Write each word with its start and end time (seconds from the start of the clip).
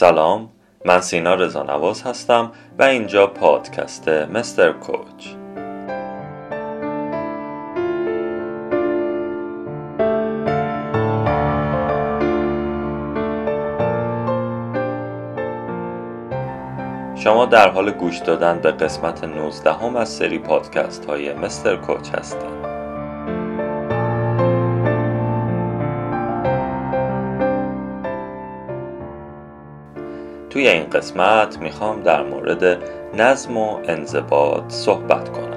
سلام 0.00 0.48
من 0.84 1.00
سینا 1.00 1.34
رزانواز 1.34 2.02
هستم 2.02 2.52
و 2.78 2.82
اینجا 2.82 3.26
پادکست 3.26 4.08
مستر 4.08 4.72
کوچ. 4.72 5.26
شما 17.24 17.46
در 17.46 17.68
حال 17.70 17.90
گوش 17.90 18.18
دادن 18.18 18.58
به 18.58 18.72
قسمت 18.72 19.24
19 19.24 19.72
هم 19.72 19.96
از 19.96 20.08
سری 20.08 20.38
پادکست 20.38 21.04
های 21.04 21.34
مستر 21.34 21.76
کوچ 21.76 22.10
هستید. 22.14 22.59
توی 30.50 30.68
این 30.68 30.90
قسمت 30.90 31.58
می‌خوام 31.58 32.02
در 32.02 32.22
مورد 32.22 32.78
نظم 33.14 33.56
و 33.56 33.78
انضباط 33.84 34.72
صحبت 34.72 35.28
کنم. 35.28 35.50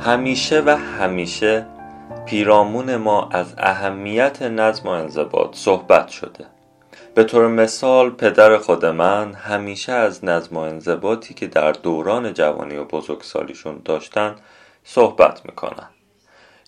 همیشه 0.00 0.62
و 0.66 0.76
همیشه 1.00 1.66
پیرامون 2.26 2.96
ما 2.96 3.28
از 3.32 3.54
اهمیت 3.58 4.42
نظم 4.42 4.88
و 4.88 4.90
انضباط 4.90 5.56
صحبت 5.56 6.08
شده. 6.08 6.53
به 7.14 7.24
طور 7.24 7.48
مثال 7.48 8.10
پدر 8.10 8.58
خود 8.58 8.86
من 8.86 9.32
همیشه 9.32 9.92
از 9.92 10.24
نظم 10.24 10.56
و 10.56 10.60
انضباطی 10.60 11.34
که 11.34 11.46
در 11.46 11.72
دوران 11.72 12.34
جوانی 12.34 12.76
و 12.76 12.84
بزرگسالیشون 12.84 13.80
داشتن 13.84 14.36
صحبت 14.84 15.40
می‌کنن. 15.44 15.88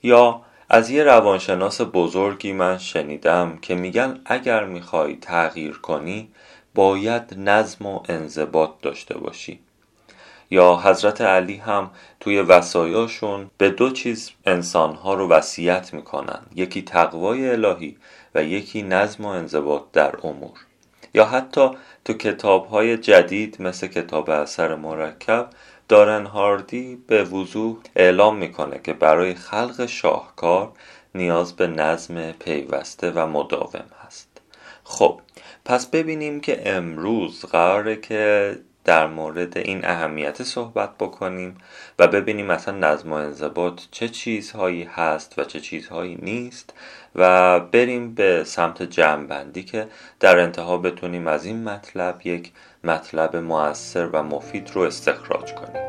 یا 0.03 0.43
از 0.69 0.91
یه 0.91 1.05
روانشناس 1.05 1.81
بزرگی 1.81 2.53
من 2.53 2.79
شنیدم 2.79 3.59
که 3.63 3.75
میگن 3.75 4.21
اگر 4.25 4.65
می‌خوای 4.65 5.17
تغییر 5.17 5.79
کنی 5.79 6.29
باید 6.75 7.35
نظم 7.39 7.87
و 7.87 8.01
انضباط 8.09 8.71
داشته 8.83 9.19
باشی. 9.19 9.61
یا 10.51 10.77
حضرت 10.77 11.21
علی 11.21 11.57
هم 11.57 11.91
توی 12.21 12.41
وسایاشون 12.41 13.51
به 13.59 13.71
دو 13.71 13.91
چیز 13.91 14.31
انسانها 14.47 15.15
رو 15.15 15.29
وصیت 15.29 15.95
می‌کنن. 15.95 16.41
یکی 16.55 16.83
تقوای 16.83 17.51
الهی 17.51 17.97
و 18.35 18.43
یکی 18.43 18.83
نظم 18.83 19.25
و 19.25 19.29
انضباط 19.29 19.83
در 19.93 20.15
امور. 20.23 20.59
یا 21.15 21.25
حتی 21.25 21.71
تو 22.05 22.13
کتاب 22.13 22.67
های 22.67 22.97
جدید 22.97 23.63
مثل 23.63 23.87
کتاب 23.87 24.31
اثر 24.31 24.75
مرکب 24.75 25.51
دارن 25.89 26.27
هاردی 26.27 27.05
به 27.07 27.25
وضوح 27.25 27.77
اعلام 27.97 28.37
می‌کنه 28.37 28.81
که 28.85 28.93
برای 28.93 29.35
خلق 29.35 29.87
شاهکار 29.87 30.73
نیاز 31.15 31.57
به 31.57 31.67
نظم 31.67 32.33
پیوسته 32.33 33.11
و 33.11 33.27
مداوم 33.27 33.91
هست. 34.07 34.29
خب 34.85 35.21
پس 35.65 35.87
ببینیم 35.87 36.41
که 36.41 36.77
امروز 36.77 37.45
قراره 37.45 37.97
که 37.97 38.59
در 38.87 39.07
مورد 39.07 39.59
این 39.59 39.85
اهمیت 39.85 40.43
صحبت 40.43 40.91
بکنیم 40.99 41.59
و 41.99 42.09
ببینیم 42.09 42.47
مثلا 42.47 42.79
نظم 42.79 43.13
و 43.13 43.15
انضباط 43.15 43.81
چه 43.91 44.09
چیزهایی 44.09 44.83
هست 44.83 45.39
و 45.39 45.45
چه 45.45 45.61
چیزهایی 45.61 46.19
نیست 46.23 46.75
و 47.15 47.61
بریم 47.61 48.15
به 48.15 48.45
سمت 48.45 48.83
جمعبندی 48.83 49.63
که 49.63 49.89
در 50.21 50.39
انتها 50.39 50.77
بتونیم 50.79 51.27
از 51.27 51.45
این 51.45 51.65
مطلب 51.65 52.27
یک 52.27 52.53
مطلب 52.85 53.37
موثر 53.37 54.07
و 54.07 54.23
مفید 54.23 54.71
رو 54.75 54.83
استخراج 54.83 55.55
کنیم. 55.55 55.83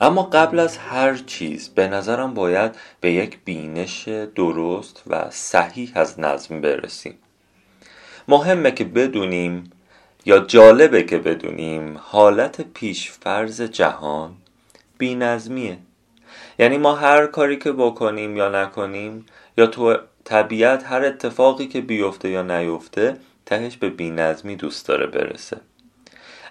اما 0.00 0.22
قبل 0.22 0.58
از 0.58 0.76
هر 0.76 1.16
چیز 1.16 1.68
به 1.68 1.88
نظرم 1.88 2.34
باید 2.34 2.76
به 3.00 3.12
یک 3.12 3.38
بینش 3.44 4.08
درست 4.08 5.02
و 5.06 5.30
صحیح 5.30 5.92
از 5.94 6.20
نظم 6.20 6.60
برسیم. 6.60 7.18
مهمه 8.30 8.70
که 8.70 8.84
بدونیم 8.84 9.70
یا 10.26 10.38
جالبه 10.38 11.02
که 11.02 11.18
بدونیم 11.18 11.98
حالت 12.02 12.60
پیشفرز 12.60 13.62
جهان 13.62 14.36
بینظمیه. 14.98 15.78
یعنی 16.58 16.78
ما 16.78 16.94
هر 16.94 17.26
کاری 17.26 17.56
که 17.56 17.72
بکنیم 17.72 18.36
یا 18.36 18.48
نکنیم 18.48 19.26
یا 19.58 19.66
تو 19.66 19.96
طبیعت 20.24 20.84
هر 20.86 21.04
اتفاقی 21.04 21.66
که 21.66 21.80
بیفته 21.80 22.28
یا 22.28 22.42
نیفته 22.42 23.16
تهش 23.46 23.76
به 23.76 23.90
بینظمی 23.90 24.56
دوست 24.56 24.88
داره 24.88 25.06
برسه. 25.06 25.56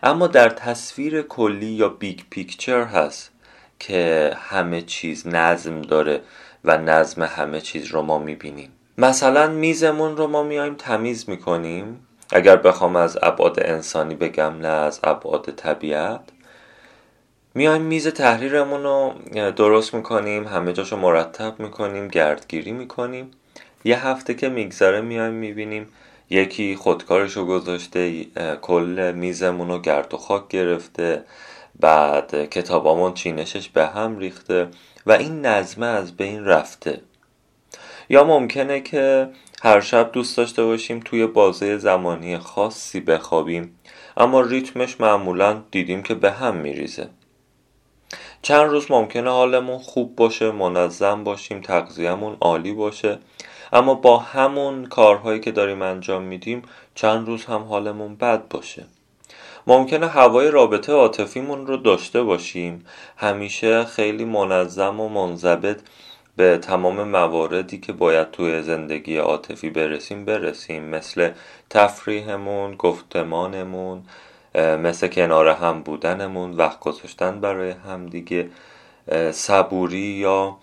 اما 0.04 0.28
در 0.28 0.50
تصویر 0.50 1.22
کلی 1.22 1.66
یا 1.66 1.90
big 1.90 2.20
picture 2.30 2.84
هست 2.84 3.32
که 3.80 4.32
همه 4.38 4.82
چیز 4.82 5.28
نظم 5.28 5.82
داره 5.82 6.22
و 6.66 6.78
نظم 6.78 7.24
همه 7.24 7.62
چیز 7.62 7.86
رو 7.88 8.02
ما 8.02 8.20
می‌بینیم. 8.20 8.72
مثلا 9.00 9.48
میزمون 9.48 10.18
رو 10.18 10.28
ما 10.28 10.44
میایم 10.44 10.76
تمیز 10.76 11.30
می‌کنیم. 11.30 12.08
اگر 12.32 12.56
بخوام 12.56 12.96
از 12.96 13.18
ابعاد 13.22 13.60
انسانی 13.60 14.16
بگم 14.16 14.54
نه 14.62 14.68
از 14.68 15.00
ابعاد 15.04 15.52
طبیعت. 15.56 16.20
میایم 17.56 17.82
میز 17.82 18.08
تحریرمون 18.08 18.84
رو 18.84 19.14
درست 19.52 19.94
می‌کنیم 19.94 20.48
همه 20.48 20.74
جاشو 20.74 20.98
مرتب 20.98 21.60
می‌کنیم 21.60 22.08
گردگیری 22.08 22.72
می‌کنیم. 22.72 23.32
یه 23.84 24.08
هفته 24.08 24.34
که 24.34 24.50
میگذره 24.50 25.02
میایم 25.02 25.34
می‌بینیم 25.34 25.88
یکی 26.30 26.76
خودکارشو 26.76 27.46
گذاشته 27.46 28.26
کل 28.62 29.12
میزمون 29.16 29.68
رو 29.68 29.80
گرد 29.80 30.14
و 30.14 30.18
خاک 30.18 30.48
گرفته 30.48 31.24
بعد 31.80 32.50
کتابامون 32.50 33.14
چینشش 33.14 33.70
به 33.70 33.88
هم 33.88 34.18
ریخته 34.18 34.68
و 35.06 35.12
این 35.12 35.46
نظمه 35.46 35.86
از 35.86 36.18
بین 36.18 36.46
رفته. 36.46 37.02
یا 38.10 38.24
ممکنه 38.24 38.80
که 38.80 39.30
هر 39.62 39.80
شب 39.80 40.12
دوست 40.12 40.38
داشته 40.38 40.64
باشیم 40.64 41.00
توی 41.00 41.28
بازه 41.28 41.78
زمانی 41.78 42.38
خاصی 42.38 43.00
بخوابیم 43.00 43.80
اما 44.18 44.42
ریتمش 44.42 45.02
معمولا 45.02 45.62
دیدیم 45.72 46.04
که 46.04 46.14
به 46.14 46.32
هم 46.32 46.56
میریزه. 46.56 47.10
چند 48.42 48.70
روز 48.70 48.92
ممکنه 48.92 49.30
حالمون 49.30 49.78
خوب 49.78 50.16
باشه 50.16 50.52
منظم 50.52 51.24
باشیم 51.24 51.62
تغذیهمون 51.62 52.38
عالی 52.42 52.74
باشه 52.74 53.20
اما 53.74 53.94
با 53.94 54.18
همون 54.18 54.86
کارهایی 54.86 55.40
که 55.40 55.52
داریم 55.52 55.82
انجام 55.82 56.24
میدیم 56.24 56.62
چند 56.96 57.28
روز 57.28 57.46
هم 57.46 57.64
حالمون 57.64 58.16
بد 58.16 58.48
باشه. 58.48 58.86
ممکنه 59.68 60.08
هوای 60.08 60.52
رابطه 60.52 60.94
عاطفیمون 60.94 61.68
رو 61.68 61.78
داشته 61.78 62.24
باشیم. 62.24 62.86
همیشه 63.18 63.84
خیلی 63.86 64.26
منظم 64.26 65.00
و 65.00 65.10
منضبط 65.10 65.80
به 66.40 66.58
تمام 66.58 67.04
مواردی 67.04 67.78
که 67.78 67.94
باید 67.94 68.32
توی 68.32 68.64
زندگی 68.64 69.18
عاطفی 69.18 69.70
برسیم 69.70 70.26
برسیم. 70.26 70.84
مثل 70.84 71.32
تفریحمون 71.70 72.76
گفتمانمون 72.76 74.04
مثل 74.56 75.08
کنار 75.08 75.48
هم 75.48 75.82
بودنمون 75.82 76.52
وقت 76.54 76.80
گذاشتن 76.80 77.40
برای 77.40 77.72
همدیگه 77.72 78.50
صبوری 79.32 79.98
یا 80.00 80.58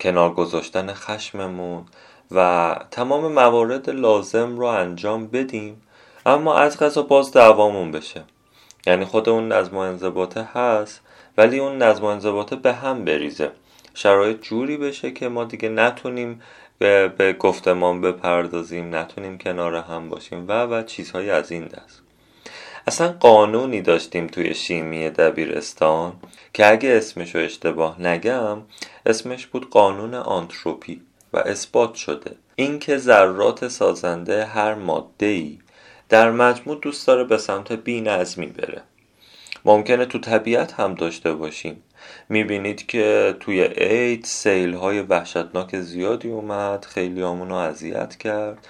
کنار 0.00 0.34
گذاشتن 0.34 0.92
خشممون. 0.92 1.84
و 2.30 2.76
تمام 2.90 3.32
موارد 3.32 3.90
لازم 3.90 4.56
رو 4.56 4.66
انجام 4.66 5.26
بدیم. 5.26 5.82
اما 6.26 6.54
از 6.54 6.78
غذا 6.78 7.02
باز 7.02 7.32
دعوامون 7.32 7.90
بشه. 7.90 8.22
یعنی 8.86 9.04
خود 9.04 9.28
اون 9.28 9.52
نظم 9.52 9.76
و 9.76 9.80
انضباطه 9.80 10.48
هست 10.54 11.00
ولی 11.38 11.58
اون 11.58 11.82
نظم 11.82 12.04
و 12.04 12.06
انضباطه 12.06 12.56
به 12.56 12.72
هم 12.72 13.04
بریزه. 13.04 13.52
شرایط 13.94 14.40
جوری 14.40 14.76
بشه 14.76 15.10
که 15.10 15.28
ما 15.28 15.44
دیگه 15.44 15.68
نتونیم 15.68 16.42
به, 16.78 17.08
به 17.08 17.32
گفتمان 17.32 18.00
بپردازیم 18.00 18.94
نتونیم 18.94 19.38
کنار 19.38 19.76
هم 19.76 20.08
باشیم 20.08 20.48
و 20.48 20.66
و 20.66 20.82
چیزهای 20.82 21.30
از 21.30 21.52
این 21.52 21.64
دست. 21.64 22.02
اصلا 22.86 23.12
قانونی 23.20 23.82
داشتیم 23.82 24.26
توی 24.26 24.54
شیمی 24.54 25.10
دبیرستان 25.10 26.12
که 26.52 26.70
اگه 26.70 26.88
اسمشو 26.96 27.38
اشتباه 27.38 28.02
نگم 28.02 28.58
اسمش 29.06 29.46
بود 29.46 29.70
قانون 29.70 30.14
آنتروپی 30.14 31.00
و 31.32 31.38
اثبات 31.38 31.94
شده. 31.94 32.36
اینکه 32.56 32.98
ذرات 32.98 33.68
سازنده 33.68 34.44
هر 34.44 34.74
ماده 34.74 35.26
ای 35.26 35.58
در 36.08 36.30
مجموع 36.30 36.78
دوست 36.80 37.06
داره 37.06 37.24
به 37.24 37.38
سمت 37.38 37.72
بی 37.72 38.00
نظمی 38.00 38.46
بره. 38.46 38.82
ممکنه 39.64 40.06
تو 40.06 40.18
طبیعت 40.18 40.72
هم 40.72 40.94
داشته 40.94 41.32
باشیم. 41.32 41.82
می‌بینید 42.28 42.86
که 42.86 43.36
توی 43.40 43.62
عید 43.62 44.24
سیل 44.24 44.74
های 44.74 45.00
وحشتناک 45.00 45.80
زیادی 45.80 46.28
اومد 46.28 46.84
خیلی 46.84 47.20
رو 47.20 47.52
اذیت 47.52 48.16
کرد. 48.16 48.66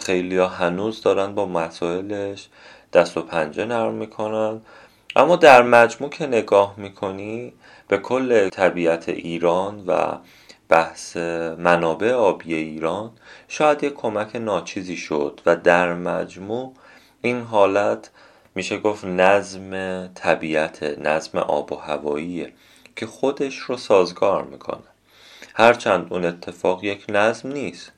خیلی 0.00 0.38
هنوز 0.38 1.02
دارن 1.02 1.34
با 1.34 1.46
مسائلش 1.46 2.48
دست 2.92 3.16
و 3.16 3.22
پنجه 3.22 3.64
نرم 3.64 3.94
می‌کنن. 3.94 4.60
اما 5.16 5.36
در 5.36 5.62
مجموع 5.62 6.10
که 6.10 6.26
نگاه 6.26 6.74
می‌کنی 6.76 7.52
به 7.88 7.98
کل 7.98 8.48
طبیعت 8.48 9.08
ایران 9.08 9.84
و 9.86 10.18
بحث 10.68 11.16
منابع 11.58 12.12
آبی 12.12 12.54
ایران 12.54 13.10
شاید 13.48 13.84
یک 13.84 13.94
کمک 13.94 14.36
ناچیزی 14.36 14.96
شد 14.96 15.40
و 15.46 15.56
در 15.56 15.94
مجموع 15.94 16.74
این 17.22 17.40
حالت 17.40 18.10
میشه 18.54 18.78
گفت 18.78 19.04
نظم 19.04 20.06
طبیعت 20.06 20.82
نظم 20.82 21.38
آب 21.38 21.72
و 21.72 21.76
هواییه 21.76 22.52
که 22.96 23.06
خودش 23.06 23.56
رو 23.56 23.76
سازگار 23.76 24.44
می‌کنه. 24.44 24.84
هرچند 25.54 26.06
اون 26.10 26.24
اتفاق 26.24 26.84
یک 26.84 27.04
نظم 27.08 27.52
نیست 27.52 27.92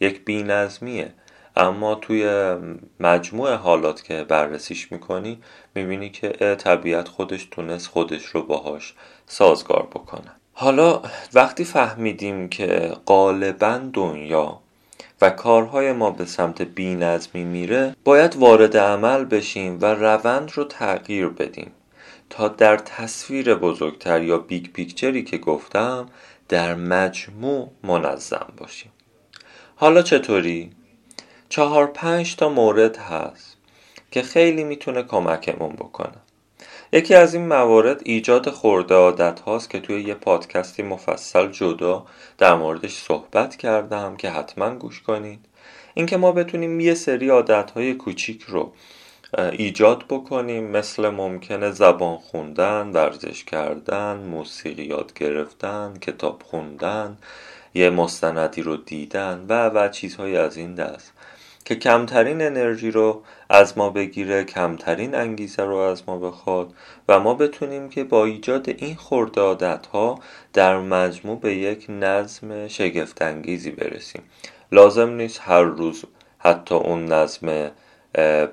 یک 0.00 0.24
بی 0.24 0.42
نظمیه 0.42 1.12
اما 1.56 1.94
توی 1.94 2.54
مجموع 3.00 3.54
حالات 3.54 4.04
که 4.04 4.24
بررسیش 4.24 4.92
می‌کنی 4.92 5.42
می‌بینی 5.74 6.10
که 6.10 6.28
طبیعت 6.58 7.08
خودش 7.08 7.48
تونست 7.50 7.86
خودش 7.86 8.24
رو 8.24 8.42
باهاش 8.42 8.94
سازگار 9.26 9.88
بکنه. 9.94 10.30
حالا 10.52 11.02
وقتی 11.32 11.64
فهمیدیم 11.64 12.48
که 12.48 12.92
غالبا 13.06 13.80
دنیا 13.92 14.61
و 15.22 15.30
کارهای 15.30 15.92
ما 15.92 16.10
به 16.10 16.24
سمت 16.24 16.62
بینظمی 16.62 17.44
میره 17.44 17.96
باید 18.04 18.36
وارد 18.36 18.76
عمل 18.76 19.24
بشیم 19.24 19.78
و 19.80 19.84
روند 19.84 20.52
رو 20.54 20.64
تغییر 20.64 21.28
بدیم. 21.28 21.72
تا 22.30 22.48
در 22.48 22.76
تصویر 22.76 23.54
بزرگتر 23.54 24.22
یا 24.22 24.38
big 24.38 24.66
picture 24.66 25.17
ی 25.17 25.24
که 25.24 25.38
گفتم 25.38 26.06
در 26.48 26.74
مجموع 26.74 27.70
منظم 27.82 28.52
باشیم. 28.56 28.92
حالا 29.76 30.02
چطوری؟ 30.02 30.70
چهار 31.48 31.86
پنج 31.86 32.36
تا 32.36 32.48
مورد 32.48 32.96
هست 32.96 33.56
که 34.10 34.22
خیلی 34.22 34.64
می‌تونه 34.64 35.02
کمکمون 35.02 35.72
بکنه. 35.72 36.31
یکی 36.92 37.14
از 37.14 37.34
این 37.34 37.46
موارد 37.46 38.00
ایجاد 38.04 38.50
خورده 38.50 38.94
عادت 38.94 39.40
هاست 39.40 39.70
که 39.70 39.80
توی 39.80 40.00
یه 40.00 40.14
پادکستی 40.14 40.82
مفصل 40.82 41.48
جدا 41.48 42.06
در 42.38 42.54
موردش 42.54 42.92
صحبت 42.92 43.56
کردم 43.56 44.16
که 44.16 44.30
حتما 44.30 44.74
گوش 44.74 45.02
کنید. 45.02 45.44
اینکه 45.94 46.16
ما 46.16 46.32
بتونیم 46.32 46.80
یه 46.80 46.94
سری 46.94 47.28
عادت 47.28 47.70
های 47.70 47.94
کوچیک 47.94 48.42
رو 48.42 48.72
ایجاد 49.38 50.04
بکنیم 50.08 50.64
مثل 50.64 51.08
ممکنه 51.08 51.70
زبان 51.70 52.16
خوندن، 52.16 52.90
ورزش 52.92 53.44
کردن، 53.44 54.16
موسیقی 54.16 54.84
یاد 54.84 55.12
گرفتن، 55.14 55.94
کتاب 56.00 56.42
خوندن، 56.44 57.18
یه 57.74 57.90
مستندی 57.90 58.62
رو 58.62 58.76
دیدن 58.76 59.46
و 59.48 59.68
و 59.68 59.88
چیزهایی 59.88 60.36
از 60.36 60.56
این 60.56 60.74
دست 60.74 61.12
که 61.64 61.74
کمترین 61.74 62.42
انرژی 62.42 62.90
رو 62.90 63.22
از 63.52 63.78
ما 63.78 63.90
بگیره 63.90 64.44
کمترین 64.44 65.14
انگیزه 65.14 65.62
رو 65.62 65.76
از 65.76 66.02
ما 66.06 66.18
بخواد 66.18 66.72
و 67.08 67.20
ما 67.20 67.34
بتونیم 67.34 67.88
که 67.88 68.04
با 68.04 68.24
ایجاد 68.24 68.68
این 68.68 68.94
خورده 68.94 69.40
ها 69.92 70.18
در 70.52 70.78
مجموع 70.78 71.40
به 71.40 71.54
یک 71.54 71.86
نظم 71.88 72.68
شگفت 72.68 73.22
انگیزی 73.22 73.70
برسیم. 73.70 74.22
لازم 74.72 75.10
نیست 75.10 75.40
هر 75.44 75.62
روز 75.62 76.04
حتی 76.38 76.74
اون 76.74 77.04
نظم 77.04 77.70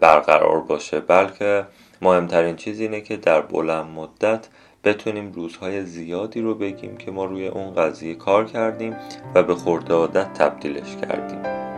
برقرار 0.02 0.62
باشه 0.62 1.00
بلکه 1.00 1.66
مهمترین 2.02 2.56
چیز 2.56 2.80
اینه 2.80 3.02
که 3.02 3.18
در 3.18 3.42
بلند 3.42 3.86
مدت 3.86 4.48
بتونیم 4.84 5.32
روزهای 5.32 5.86
زیادی 5.86 6.42
رو 6.42 6.56
بگیم 6.56 6.98
که 6.98 7.12
ما 7.12 7.26
روی 7.26 7.48
اون 7.48 7.76
قضیه 7.76 8.16
کار 8.16 8.46
کردیم 8.46 8.96
و 9.36 9.44
به 9.44 9.56
خورده 9.56 10.24
تبدیلش 10.24 10.96
کردیم. 11.02 11.69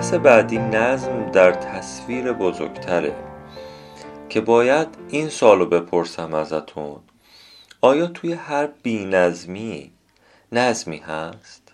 بحث 0.00 0.14
بعدی 0.14 0.58
نظم 0.58 1.30
در 1.30 1.52
تصویر 1.52 2.32
بزرگتره 2.32 3.14
که 4.28 4.40
باید 4.40 4.88
این 5.08 5.28
سالو 5.28 5.66
بپرسم 5.66 6.34
ازتون. 6.34 7.00
آیا 7.80 8.06
توی 8.06 8.32
هر 8.32 8.68
بی 8.82 9.04
نظمی 9.04 9.90
نظمی 10.52 10.96
هست؟ 10.96 11.72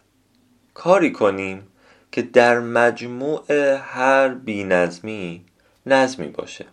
کاری 0.74 1.12
کنیم 1.12 1.66
که 2.12 2.22
در 2.22 2.60
مجموع 2.60 3.52
هر 3.76 4.28
بی 4.28 4.64
نظمی 4.64 5.44
نظمی 5.86 6.28
باشه. 6.28 6.66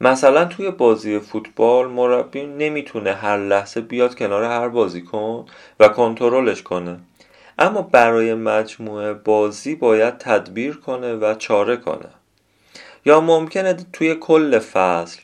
مثلا 0.00 0.44
توی 0.44 0.70
بازی 0.70 1.18
فوتبال 1.18 1.88
مربی 1.88 2.46
نمی‌تونه 2.46 3.12
هر 3.12 3.36
لحظه 3.36 3.80
بیاد 3.80 4.14
کنار 4.14 4.44
هر 4.44 4.68
بازیکن 4.68 5.46
و 5.80 5.88
کنترلش 5.88 6.62
کنه. 6.62 7.00
اما 7.58 7.82
برای 7.82 8.34
مجموعه 8.34 9.12
بازی 9.12 9.74
باید 9.74 10.18
تدبیر 10.18 10.76
کنه 10.76 11.14
و 11.14 11.34
چاره 11.34 11.76
کنه. 11.76 12.08
یا 13.04 13.20
ممکنه 13.20 13.76
توی 13.92 14.14
کل 14.14 14.58
فصل 14.58 15.20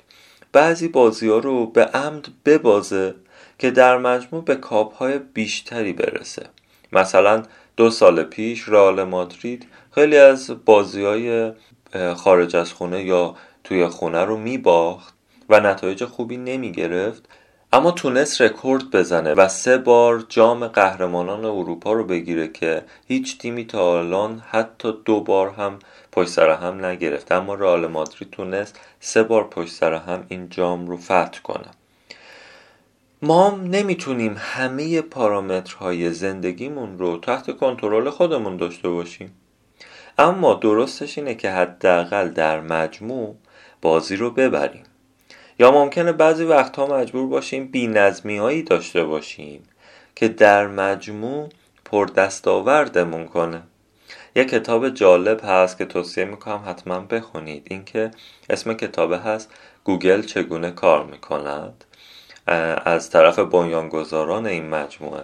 بعضی 0.53 0.89
بازی 0.89 1.29
ها 1.29 1.39
رو 1.39 1.67
به 1.67 1.85
عمد 1.85 2.29
ببازه 2.45 3.15
که 3.59 3.71
در 3.71 3.99
مجموع 3.99 4.45
به 4.45 4.55
کاپ 4.55 4.95
های 4.95 5.19
بیشتری 5.19 5.93
برسه. 5.93 6.47
مثلا 6.93 7.43
دو 7.77 7.91
سال 7.91 8.23
پیش 8.23 8.69
رئال 8.69 9.03
مادرید 9.03 9.67
خیلی 9.95 10.17
از 10.17 10.51
بازی 10.65 11.05
های 11.05 11.53
خارج 12.17 12.57
از 12.57 12.73
خونه 12.73 13.05
یا 13.05 13.35
توی 13.65 13.87
خونه 13.87 14.25
رو 14.25 14.37
می 14.37 14.59
باخت 14.59 15.15
و 15.49 15.61
نتایج 15.61 16.05
خوبی 16.05 16.37
نمی 16.37 16.73
گرفت 16.73 17.29
اما 17.75 17.91
تونست 17.91 18.41
رکورد 18.41 18.91
بزنه 18.91 19.35
و 19.35 19.49
سه 19.49 19.79
بار 19.79 20.25
جام 20.29 20.67
قهرمانان 20.67 21.44
اروپا 21.44 21.93
رو 21.93 22.05
بگیره 22.05 22.49
که 22.49 22.82
هیچ 23.09 23.38
تیمی 23.38 23.65
تا 23.65 23.99
الان 23.99 24.43
حتی 24.50 24.93
دو 25.05 25.21
بار 25.21 25.50
هم 25.50 25.79
پشت 26.12 26.29
سر 26.29 26.50
هم 26.50 26.85
نگرفت. 26.85 27.32
اما 27.32 27.55
رئال 27.55 27.87
مادرید 27.87 28.31
تونست 28.31 28.81
سه 29.00 29.23
بار 29.23 29.49
پشت 29.49 29.73
سر 29.73 29.94
هم 29.94 30.26
این 30.29 30.49
جام 30.49 30.87
رو 30.87 30.97
فتح 30.97 31.41
کنه. 31.43 31.71
ما 33.23 33.50
نمی‌تونیم 33.50 34.37
همه 34.38 35.00
پارامترهای 35.00 36.12
زندگیمون 36.12 36.99
رو 36.99 37.19
تحت 37.19 37.56
کنترل 37.56 38.11
خودمون 38.11 38.56
داشته 38.56 38.88
باشیم. 38.88 39.35
اما 40.19 40.55
درستش 40.55 41.19
اینه 41.19 41.35
که 41.35 41.50
حداقل 41.50 42.29
در 42.29 42.61
مجموع 42.61 43.34
بازی 43.82 44.17
رو 44.17 44.31
ببریم. 44.31 44.84
یا 45.58 45.70
ممکنه 45.70 46.13
بعضی 46.13 46.44
وقتها 46.44 46.87
مجبور 46.87 47.29
باشیم 47.29 47.67
بی 47.67 47.87
نظمی 47.87 48.63
داشته 48.63 49.05
باشیم 49.05 49.63
که 50.15 50.29
در 50.29 50.67
مجموع 50.67 51.49
پر 51.84 52.06
دستاوردمون 52.06 53.25
کنه. 53.27 53.63
یه 54.37 54.44
کتاب 54.44 54.89
جالب 54.89 55.41
هست 55.44 55.79
که 55.79 55.84
توصیه 55.84 56.25
می‌کنم 56.25 56.65
حتما 56.67 57.01
بخونید. 57.01 57.67
اینکه 57.70 58.11
اسم 58.51 58.75
کتاب 58.75 59.13
هست 59.13 59.51
گوگل 59.84 60.23
چگونه 60.23 60.70
کار 60.70 61.05
می‌کند. 61.05 61.84
از 62.84 63.11
طرف 63.11 63.39
بنیانگذاران 63.39 64.46
این 64.46 64.69
مجموعه 64.69 65.23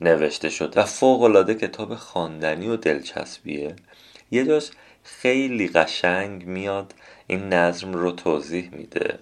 نوشته 0.00 0.48
شد 0.48 0.76
و 0.76 0.84
فوق 0.84 1.22
العاده 1.22 1.54
کتاب 1.54 1.94
خواندنی 1.94 2.68
و 2.68 2.76
دلچسبیه. 2.76 3.76
یه 4.30 4.46
جاش 4.46 4.70
خیلی 5.04 5.68
قشنگ 5.68 6.46
میاد. 6.46 6.94
این 7.26 7.48
نظم 7.48 7.92
رو 7.92 8.12
توضیح 8.12 8.70
میده. 8.72 9.18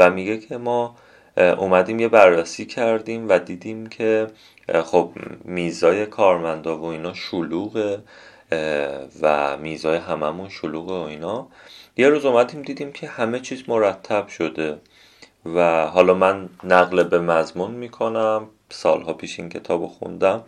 و 0.00 0.10
میگه 0.10 0.38
که 0.38 0.56
ما 0.56 0.96
اومدیم 1.36 2.00
یه 2.00 2.08
بررسی 2.08 2.66
کردیم 2.66 3.28
و 3.28 3.38
دیدیم 3.38 3.86
که 3.86 4.26
خب 4.84 5.10
میزای 5.44 6.06
کارمندا 6.06 6.78
و 6.78 6.84
اینا 6.84 7.14
شلوغه 7.14 7.98
و 9.22 9.56
میزای 9.56 9.96
هممون 9.96 10.48
شلوغه 10.48 10.92
و 10.92 10.96
اینا. 10.96 11.48
یه 11.96 12.08
روز 12.08 12.24
اومدیم 12.24 12.62
دیدیم 12.62 12.92
که 12.92 13.06
همه 13.06 13.40
چیز 13.40 13.62
مرتب 13.68 14.28
شده 14.28 14.78
و 15.54 15.86
حالا 15.86 16.14
من 16.14 16.48
نقل 16.64 17.02
به 17.02 17.18
مضمون 17.18 17.70
می‌کنم 17.70 18.48
سالها 18.70 19.12
پیش 19.12 19.40
این 19.40 19.48
کتاب 19.48 19.86
خوندم. 19.86 20.44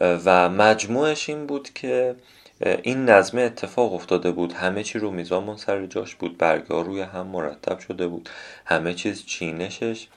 و 0.00 0.48
مجموعش 0.48 1.28
این 1.28 1.46
بود 1.46 1.72
که 1.72 2.14
این 2.62 3.04
نظمه 3.04 3.42
اتفاق 3.42 3.94
افتاده 3.94 4.32
بود. 4.32 4.52
همه 4.52 4.82
چی 4.82 4.98
رو 4.98 5.10
میزامون 5.10 5.56
سر 5.56 5.86
جاش 5.86 6.14
بود. 6.14 6.38
برگا 6.38 6.82
روی 6.82 7.00
هم 7.00 7.26
مرتب 7.26 7.78
شده 7.78 8.06
بود. 8.06 8.28
همه 8.64 8.94
چیز 8.94 9.26
چینشش 9.26 10.08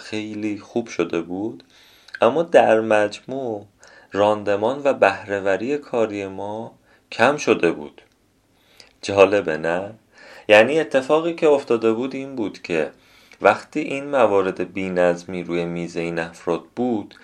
خیلی 0.00 0.58
خوب 0.58 0.86
شده 0.86 1.20
بود. 1.20 1.64
اما 2.20 2.42
در 2.42 2.80
مجموع 2.80 3.66
راندمان 4.12 4.80
و 4.84 4.94
بهرهوری 4.94 5.78
کاری 5.78 6.26
ما 6.26 6.74
کم 7.12 7.36
شده 7.36 7.72
بود. 7.72 8.02
جالبه 9.02 9.56
نه؟ 9.56 9.90
یعنی 10.48 10.80
اتفاقی 10.80 11.34
که 11.34 11.48
افتاده 11.48 11.92
بود 11.92 12.14
این 12.14 12.36
بود 12.36 12.62
که 12.62 12.90
وقتی 13.42 13.80
این 13.80 14.04
موارد 14.04 14.72
بینظمی 14.72 15.42
روی 15.42 15.64
میز 15.64 15.96
این 15.96 16.18
افراد 16.18 16.64
بود 16.76 17.14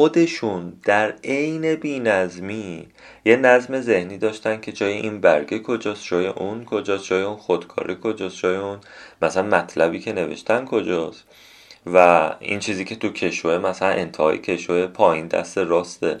خودشون 0.00 0.72
در 0.84 1.14
عین 1.24 1.74
بینظمی 1.74 2.86
یه 3.24 3.36
نظم 3.36 3.80
ذهنی 3.80 4.18
داشتن 4.18 4.60
که 4.60 4.72
جای 4.72 4.92
این 4.92 5.20
برگه 5.20 5.58
کجاست 5.58 6.04
جای 6.04 6.26
اون 6.26 6.64
کجاست 6.64 7.04
جای 7.04 7.22
اون 7.22 7.36
خودکاری 7.36 7.96
کجاست 8.02 8.36
جای 8.36 8.56
اون 8.56 8.78
مثلا 9.22 9.42
مطلبی 9.42 10.00
که 10.00 10.12
نوشتن 10.12 10.64
کجاست. 10.64 11.24
و 11.86 12.30
این 12.40 12.60
چیزی 12.60 12.84
که 12.84 12.96
تو 12.96 13.08
کشوه 13.08 13.58
مثلا 13.58 13.88
انتهای 13.88 14.38
کشوه 14.38 14.86
پایین 14.86 15.26
دست 15.26 15.58
راسته. 15.58 16.20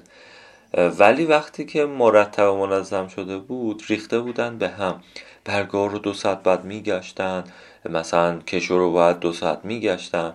ولی 0.98 1.24
وقتی 1.24 1.64
که 1.64 1.84
مرتب 1.84 2.52
و 2.52 2.66
منظم 2.66 3.08
شده 3.08 3.38
بود 3.38 3.82
ریخته 3.88 4.20
بودن 4.20 4.58
به 4.58 4.68
هم. 4.68 5.02
برگاه 5.44 5.90
رو 5.90 5.98
دو 5.98 6.14
ساعت 6.14 6.42
بعد 6.42 6.64
میگشتن 6.64 7.44
مثلا 7.90 8.38
کشو 8.38 8.78
رو 8.78 8.92
باید 8.92 9.18
دو 9.18 9.32
ساعت 9.32 9.60
میگشتن. 9.64 10.34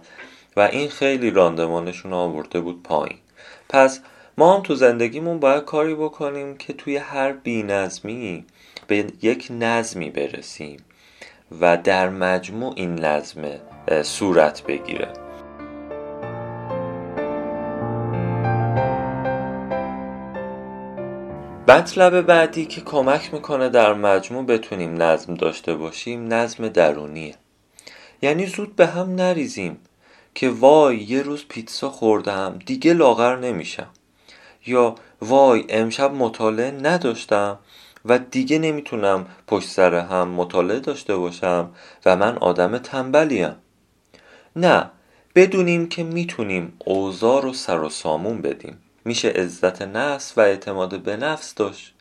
و 0.57 0.59
این 0.61 0.89
خیلی 0.89 1.31
راندمانشون 1.31 2.13
آورده 2.13 2.59
بود 2.59 2.83
پایین. 2.83 3.17
پس 3.69 3.99
ما 4.37 4.55
هم 4.55 4.61
تو 4.61 4.75
زندگیمون 4.75 5.39
باید 5.39 5.63
کاری 5.63 5.95
بکنیم 5.95 6.57
که 6.57 6.73
توی 6.73 6.97
هر 6.97 7.31
بینظمی 7.31 8.45
به 8.87 9.05
یک 9.21 9.47
نظمی 9.51 10.09
برسیم 10.09 10.77
و 11.61 11.77
در 11.77 12.09
مجموع 12.09 12.73
این 12.75 12.95
نظم 12.95 13.41
صورت 14.03 14.63
بگیره. 14.63 15.07
مطلب 21.67 22.21
بعدی 22.21 22.65
که 22.65 22.81
کمک 22.81 23.33
می‌کنه 23.33 23.69
در 23.69 23.93
مجموع 23.93 24.45
بتونیم 24.45 25.01
نظم 25.01 25.33
داشته 25.33 25.75
باشیم 25.75 26.33
نظم 26.33 26.67
درونیه. 26.67 27.35
یعنی 28.21 28.45
زود 28.45 28.75
به 28.75 28.87
هم 28.87 29.15
نریزیم. 29.15 29.77
که 30.35 30.49
وای 30.49 30.97
یه 30.97 31.21
روز 31.21 31.45
پیتزا 31.47 31.89
خوردم 31.89 32.59
دیگه 32.65 32.93
لاغر 32.93 33.35
نمیشم. 33.35 33.89
یا 34.65 34.95
وای 35.21 35.65
امشب 35.69 36.13
مطالعه 36.13 36.71
نداشتم 36.71 37.59
و 38.05 38.19
دیگه 38.19 38.59
نمی‌تونم 38.59 39.25
پشت 39.47 39.69
سر 39.69 39.95
هم 39.95 40.27
مطالعه 40.27 40.79
داشته 40.79 41.15
باشم 41.15 41.69
و 42.05 42.15
من 42.15 42.37
آدم 42.37 42.77
تنبلیم. 42.77 43.55
نه 44.55 44.89
بدونیم 45.35 45.89
که 45.89 46.03
می‌تونیم 46.03 46.73
اوضاع 46.85 47.41
رو 47.41 47.53
سر 47.53 47.79
و 47.79 47.89
سامون 47.89 48.41
بدیم. 48.41 48.77
میشه 49.05 49.29
عزت 49.29 49.81
نفس 49.81 50.37
و 50.37 50.41
اعتماد 50.41 50.99
به 50.99 51.17
نفس 51.17 51.55
داشت 51.55 51.93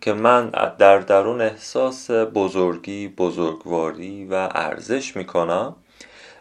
که 0.00 0.12
من 0.12 0.50
در 0.78 0.98
درون 0.98 1.40
احساس 1.40 2.10
بزرگی 2.10 3.08
بزرگواری 3.08 4.24
و 4.24 4.34
ارزش 4.54 5.16
می‌کنم. 5.16 5.76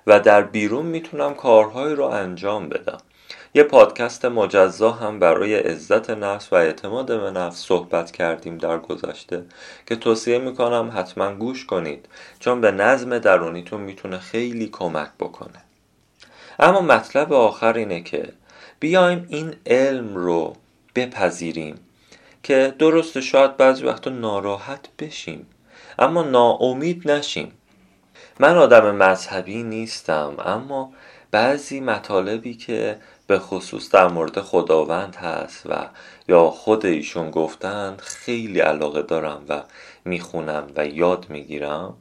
و 0.10 0.20
در 0.20 0.42
بیرون 0.42 0.86
می‌تونم 0.86 1.34
کارهایی 1.34 1.96
رو 1.96 2.04
انجام 2.06 2.70
بدم. 2.70 2.98
یه 3.56 3.63
پادکست 3.63 4.25
مجزا 4.25 4.92
هم 4.92 5.20
برای 5.20 5.56
عزت 5.56 6.10
نفس 6.10 6.54
و 6.54 6.56
اعتماد 6.56 7.22
به 7.22 7.32
نفس 7.32 7.58
صحبت 7.58 8.12
کردیم 8.12 8.58
در 8.58 8.78
گذشته 8.78 9.44
که 9.88 9.96
توصیه 9.96 10.39
می‌کنم 10.39 10.92
حتما 10.96 11.36
گوش 11.36 11.66
کنید 11.66 12.06
چون 12.39 12.62
به 12.62 12.72
نظم 12.72 13.20
درونیتون 13.20 13.82
می‌تونه 13.82 14.20
خیلی 14.20 14.68
کمک 14.68 15.10
بکنه. 15.20 15.63
اما 16.60 16.82
مطلب 16.82 17.34
آخر 17.34 17.74
اینه 17.74 18.01
که 18.01 18.30
بیایم 18.80 19.25
این 19.30 19.56
علم 19.66 20.16
رو 20.16 20.56
بپذیریم 20.96 21.75
که 22.44 22.74
درست 22.80 23.20
شاید 23.20 23.58
بعضی 23.58 23.86
وقتا 23.86 24.10
ناراحت 24.10 24.89
بشیم 25.00 25.48
اما 26.00 26.24
ناامید 26.24 27.12
نشیم. 27.12 27.51
من 28.41 28.58
آدم 28.58 28.96
مذهبی 28.96 29.63
نیستم 29.63 30.36
اما 30.46 30.93
بعضی 31.31 31.79
مطالبی 31.79 32.53
که 32.53 32.98
به 33.27 33.39
خصوص 33.39 33.91
در 33.91 34.08
مورد 34.08 34.41
خداوند 34.41 35.15
هست 35.15 35.65
و 35.65 35.75
یا 36.27 36.50
خود 36.50 36.86
ایشون 36.86 37.31
گفتن 37.31 37.98
خیلی 38.00 38.60
علاقه 38.60 39.01
دارم 39.01 39.41
و 39.50 39.62
می‌خونم 40.05 40.67
و 40.75 40.88
یاد 40.88 41.25
می‌گیرم. 41.29 41.93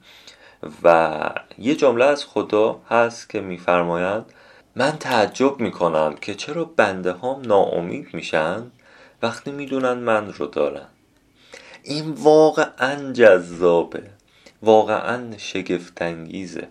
و 0.82 1.20
یه 1.58 1.74
جمله 1.74 2.04
از 2.04 2.24
خدا 2.24 2.80
هست 2.90 3.30
که 3.30 3.40
میفرمایند 3.40 4.32
من 4.76 4.98
تعجب 4.98 5.60
می‌کنم 5.60 6.14
که 6.20 6.34
چرا 6.34 6.64
بنده 6.64 7.12
هام 7.12 7.42
ناامید 7.42 8.08
میشن 8.12 8.70
وقتی 9.22 9.50
می‌دونن 9.50 9.92
من 9.92 10.32
رو 10.32 10.46
دارن. 10.46 10.86
این 11.82 12.10
واقعا 12.10 13.12
جذابه. 13.12 14.17
واقعا 14.62 15.38
شگفتانگیزه. 15.38 16.68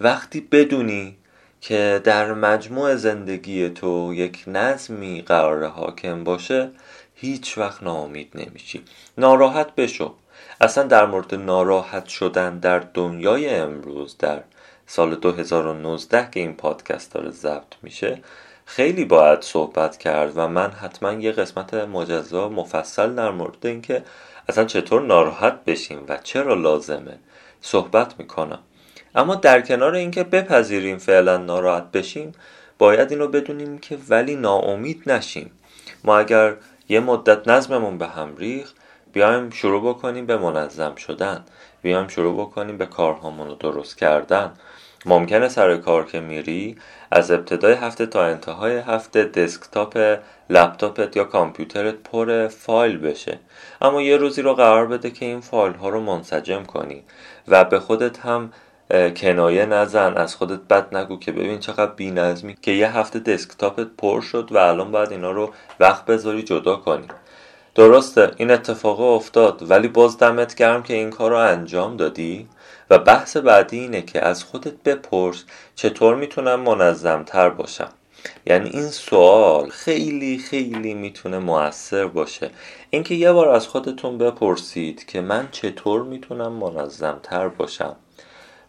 وقتی 0.00 0.40
بدونی 0.40 1.16
که 1.60 2.00
در 2.04 2.32
مجموع 2.32 2.96
زندگی 2.96 3.68
تو 3.68 4.14
یک 4.14 4.44
نظمی 4.46 5.22
قرار 5.22 5.66
حاکم 5.66 6.24
باشه 6.24 6.70
هیچ 7.14 7.58
وقت 7.58 7.82
ناامید 7.82 8.30
نمیشی. 8.34 8.82
ناراحت 9.18 9.74
بشو. 9.74 10.14
اصلا 10.60 10.84
در 10.84 11.06
مورد 11.06 11.34
ناراحت 11.34 12.06
شدن 12.06 12.58
در 12.58 12.78
دنیای 12.78 13.48
امروز 13.48 14.18
در 14.18 14.42
سال 14.86 15.14
2019 15.14 16.28
که 16.30 16.40
این 16.40 16.54
پادکست 16.54 17.12
داره 17.12 17.30
ضبط 17.30 17.74
میشه 17.82 18.22
خیلی 18.66 19.04
باید 19.04 19.42
صحبت 19.42 19.96
کرد 19.96 20.32
و 20.36 20.48
من 20.48 20.70
حتما 20.70 21.12
یه 21.12 21.32
قسمت 21.32 21.74
مجزا 21.74 22.48
مفصل 22.48 23.14
در 23.14 23.30
مورد 23.30 23.66
اینکه 23.66 24.02
اصلا 24.48 24.64
چطور 24.64 25.02
ناراحت 25.02 25.64
بشیم 25.64 26.04
و 26.08 26.18
چرا 26.22 26.54
لازمه 26.54 27.18
صحبت 27.60 28.14
می‌کنم. 28.18 28.58
اما 29.14 29.34
در 29.34 29.60
کنار 29.60 29.94
اینکه 29.94 30.24
بپذیریم 30.24 30.98
فعلا 30.98 31.36
ناراحت 31.36 31.92
بشیم 31.92 32.32
باید 32.78 33.10
اینو 33.10 33.28
بدونیم 33.28 33.78
که 33.78 33.98
ولی 34.08 34.36
ناامید 34.36 35.02
نشیم. 35.06 35.50
ما 36.04 36.18
اگر 36.18 36.56
یه 36.88 37.00
مدت 37.00 37.48
نظممون 37.48 37.98
به 37.98 38.06
هم 38.06 38.36
ریخ 38.36 38.72
بیایم 39.12 39.50
شروع 39.50 39.94
بکنیم 39.94 40.26
به 40.26 40.36
منظم 40.36 40.94
شدن. 40.94 41.44
بیایم 41.82 42.08
شروع 42.08 42.40
بکنیم 42.40 42.78
به 42.78 42.86
کارهامون 42.86 43.48
رو 43.48 43.54
درست 43.54 43.98
کردن. 43.98 44.52
ممکنه 45.06 45.48
سر 45.48 45.76
کار 45.76 46.06
که 46.06 46.20
میری 46.20 46.76
از 47.10 47.30
ابتدای 47.30 47.74
هفته 47.74 48.06
تا 48.06 48.24
انتهای 48.24 48.76
هفته 48.76 49.24
دسکتاپ 49.24 50.18
لپتاپت 50.50 51.16
یا 51.16 51.24
کامپیوترت 51.24 51.94
پر 51.94 52.48
فایل 52.48 52.98
بشه. 52.98 53.38
اما 53.80 54.02
یه 54.02 54.16
روزی 54.16 54.42
رو 54.42 54.54
قرار 54.54 54.86
بده 54.86 55.10
که 55.10 55.26
این 55.26 55.40
فایل 55.40 55.74
ها 55.74 55.88
رو 55.88 56.00
منسجم 56.00 56.62
کنی 56.62 57.02
و 57.48 57.64
به 57.64 57.80
خودت 57.80 58.18
هم 58.18 58.52
کنایه 59.16 59.66
نزن. 59.66 60.14
از 60.16 60.34
خودت 60.34 60.60
بد 60.60 60.96
نگو 60.96 61.18
که 61.18 61.32
ببین 61.32 61.58
چقدر 61.58 61.92
بی 61.92 62.10
نظمی 62.10 62.56
که 62.62 62.70
یه 62.70 62.96
هفته 62.96 63.18
دسکتاپت 63.18 63.86
پر 63.98 64.20
شد 64.20 64.48
و 64.52 64.58
الان 64.58 64.92
باید 64.92 65.12
اینا 65.12 65.30
رو 65.30 65.52
وقت 65.80 66.04
بذاری 66.04 66.42
جدا 66.42 66.76
کنی. 66.76 67.06
درسته 67.74 68.30
این 68.36 68.50
اتفاق 68.50 69.00
افتاد 69.00 69.70
ولی 69.70 69.88
باز 69.88 70.18
دمت 70.18 70.54
گرم 70.54 70.82
که 70.82 70.94
این 70.94 71.10
کار 71.10 71.30
رو 71.30 71.36
انجام 71.36 71.96
دادی. 71.96 72.48
و 72.92 72.98
بحث 72.98 73.36
بعدی 73.36 73.78
اینه 73.78 74.02
که 74.02 74.24
از 74.24 74.44
خودت 74.44 74.82
بپرس 74.84 75.44
چطور 75.74 76.16
می‌تونم 76.16 76.60
منظم 76.60 77.22
تر 77.22 77.48
باشم. 77.50 77.88
یعنی 78.46 78.70
این 78.70 78.88
سوال 78.88 79.70
خیلی 79.70 80.38
خیلی 80.38 80.94
می‌تونه 80.94 81.38
موثر 81.38 82.06
باشه. 82.06 82.50
اینکه 82.90 83.14
یه 83.14 83.32
بار 83.32 83.48
از 83.48 83.66
خودتون 83.66 84.18
بپرسید 84.18 85.06
که 85.06 85.20
من 85.20 85.48
چطور 85.52 86.02
می‌تونم 86.02 86.52
منظم 86.52 87.20
تر 87.22 87.48
باشم. 87.48 87.96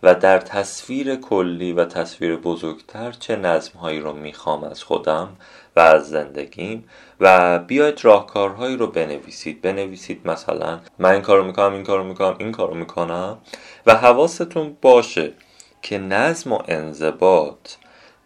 و 0.04 0.16
در 0.16 0.40
تصویر 0.40 1.16
کلی 1.16 1.74
و 1.74 1.86
تصویر 1.86 2.36
بزرگتر 2.36 3.12
چه 3.12 3.36
نظم 3.36 3.80
هایی 3.80 4.00
رو 4.00 4.14
می‌خوام 4.14 4.64
از 4.64 4.84
خودم 4.84 5.30
و 5.76 5.80
از 5.80 6.10
زندگیم 6.10 6.90
و 7.20 7.60
بیاید 7.60 8.06
راهکارهایی 8.06 8.78
رو 8.78 8.88
بنویسید. 8.88 9.62
بنویسید 9.62 10.28
مثلا 10.28 10.80
من 11.00 11.12
این 11.12 11.22
کارو 11.22 11.44
می‌کنم 11.44 11.74
این 11.74 11.84
کارو 11.84 12.04
می‌کنم 12.04 12.36
این 12.40 12.52
کارو 12.52 12.74
می‌کنم 12.74 13.38
و 13.86 13.96
حواستون 13.96 14.78
باشه 14.82 15.34
که 15.82 15.98
نظم 15.98 16.52
و 16.52 16.60
انضباط 16.68 17.70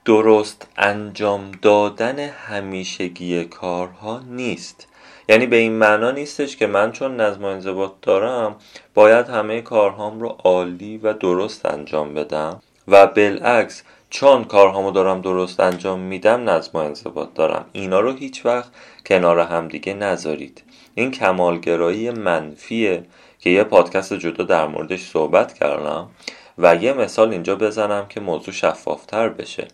درست 0.05 0.67
انجام 0.77 1.51
دادن 1.61 2.19
همیشگی 2.19 3.45
کارها 3.45 4.19
نیست. 4.19 4.87
یعنی 5.29 5.45
به 5.45 5.55
این 5.55 5.73
معنا 5.73 6.11
نیستش 6.11 6.57
که 6.57 6.67
من 6.67 6.91
چون 6.91 7.21
نظم 7.21 7.43
و 7.43 7.47
انضباط 7.47 7.91
دارم 8.01 8.55
باید 8.93 9.27
همه 9.27 9.61
کارهام 9.61 10.19
رو 10.19 10.27
عالی 10.27 10.97
و 10.97 11.13
درست 11.13 11.65
انجام 11.65 12.13
بدم. 12.13 12.61
و 12.87 13.07
بالعکس 13.07 13.83
چون 14.09 14.43
کارهامو 14.43 14.91
دارم 14.91 15.21
درست 15.21 15.59
انجام 15.59 15.99
میدم 15.99 16.49
نظم 16.49 16.71
و 16.73 16.77
انضباط 16.77 17.33
دارم. 17.35 17.65
اینا 17.71 17.99
رو 17.99 18.13
هیچ 18.13 18.45
وقت 18.45 18.71
کنار 19.05 19.39
همدیگه 19.39 19.93
نذارید. 19.93 20.63
این 20.95 21.11
کمالگرایی 21.11 22.09
منفیه 22.09 23.03
که 23.39 23.49
یه 23.49 23.63
پادکست 23.63 24.13
جدا 24.13 24.43
در 24.43 24.67
موردش 24.67 25.09
صحبت 25.09 25.53
کردم 25.53 26.09
و 26.57 26.75
یه 26.75 26.93
مثال 26.93 27.31
اینجا 27.31 27.55
بزنم 27.55 28.05
که 28.09 28.19
موضوع 28.19 28.53
شفافتر 28.53 29.29
بشه. 29.29 29.67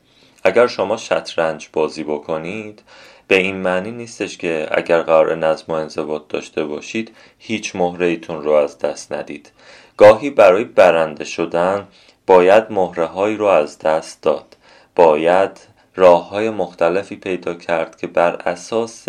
اگر 0.43 0.67
شما 0.67 0.97
شطرنج 0.97 1.69
بازی 1.73 2.03
بکنید 2.03 2.81
به 3.27 3.35
این 3.35 3.55
معنی 3.55 3.91
نیستش 3.91 4.37
که 4.37 4.67
اگر 4.71 5.01
قرار 5.01 5.35
نظم 5.35 5.65
و 5.67 5.71
انضباط 5.71 6.21
داشته 6.29 6.65
باشید 6.65 7.15
هیچ 7.39 7.75
مهره 7.75 8.07
ایتون 8.07 8.43
رو 8.43 8.51
از 8.51 8.77
دست 8.79 9.13
ندید. 9.13 9.51
گاهی 9.97 10.29
برای 10.29 10.63
برنده 10.63 11.25
شدن 11.25 11.87
باید 12.27 12.63
مهره 12.69 13.05
هایی 13.05 13.37
رو 13.37 13.45
از 13.45 13.79
دست 13.79 14.21
داد. 14.21 14.57
باید 14.95 15.59
راه 15.95 16.29
های 16.29 16.49
مختلفی 16.49 17.15
پیدا 17.15 17.53
کرد 17.53 17.97
که 17.97 18.07
بر 18.07 18.35
اساس 18.35 19.05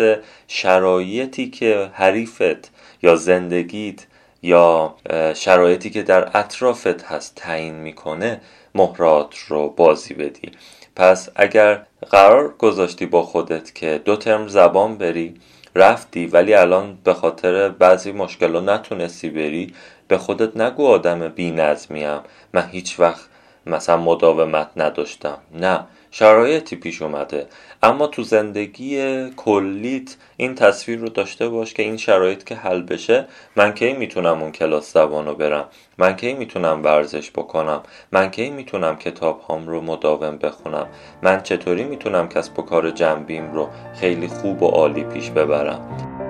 شرایطی 0.47 1.49
که 1.49 1.89
حریفت 1.93 2.71
یا 3.03 3.15
زندگیت 3.15 4.05
یا 4.41 4.95
شرایطی 5.35 5.89
که 5.89 6.03
در 6.03 6.37
اطرافت 6.37 7.03
هست 7.03 7.35
تعیین 7.35 7.75
می‌کنه 7.75 8.41
مهرات 8.75 9.37
رو 9.37 9.69
بازی 9.69 10.13
بدی. 10.13 10.51
پس 10.95 11.29
اگر 11.35 11.81
قرار 12.09 12.53
گذاشتی 12.57 13.05
با 13.05 13.23
خودت 13.23 13.75
که 13.75 14.01
دو 14.05 14.15
ترم 14.15 14.47
زبان 14.47 14.97
بری 14.97 15.35
رفتی 15.75 16.27
ولی 16.27 16.53
الان 16.53 16.97
به 17.03 17.13
خاطر 17.13 17.69
بعضی 17.69 18.11
مشکلات 18.11 18.63
نتونستی 18.63 19.29
بری 19.29 19.73
به 20.07 20.17
خودت 20.17 20.57
نگو 20.57 20.87
آدم 20.87 21.27
بی 21.27 21.51
نظمیم 21.51 22.19
من 22.53 22.69
هیچ 22.71 22.99
وقت 22.99 23.25
مثلا 23.65 23.97
مداومت 23.97 24.69
نداشتم. 24.75 25.37
نه. 25.53 25.83
شرایطی 26.17 26.75
پیش 26.75 27.01
اومده. 27.01 27.47
اما 27.83 28.07
تو 28.07 28.23
زندگی 28.23 29.25
کلیت 29.29 30.15
این 30.37 30.55
تصویر 30.55 30.99
رو 30.99 31.09
داشته 31.09 31.49
باش 31.49 31.73
که 31.73 31.83
این 31.83 31.97
شرایط 31.97 32.43
که 32.43 32.55
حل 32.55 32.81
بشه 32.81 33.25
من 33.55 33.73
کی 33.73 33.93
می‌تونم 33.93 34.41
اون 34.41 34.51
کلاس 34.51 34.93
زبان 34.93 35.25
رو 35.25 35.35
برم؟ 35.35 35.65
من 35.97 36.15
کی 36.15 36.33
می‌تونم 36.33 36.83
ورزش 36.83 37.31
بکنم؟ 37.31 37.83
من 38.11 38.31
کی 38.31 38.49
می‌تونم 38.49 38.95
کتاب 38.95 39.41
هام 39.41 39.67
رو 39.67 39.81
مداوم 39.81 40.37
بخونم؟ 40.37 40.87
من 41.21 41.43
چطوری 41.43 41.83
می‌تونم 41.83 42.29
کسب 42.29 42.59
و 42.59 42.61
کار 42.61 42.91
جنبیم 42.91 43.53
رو 43.53 43.69
خیلی 43.99 44.27
خوب 44.27 44.63
و 44.63 44.67
عالی 44.67 45.03
پیش 45.03 45.29
ببرم؟ 45.29 46.24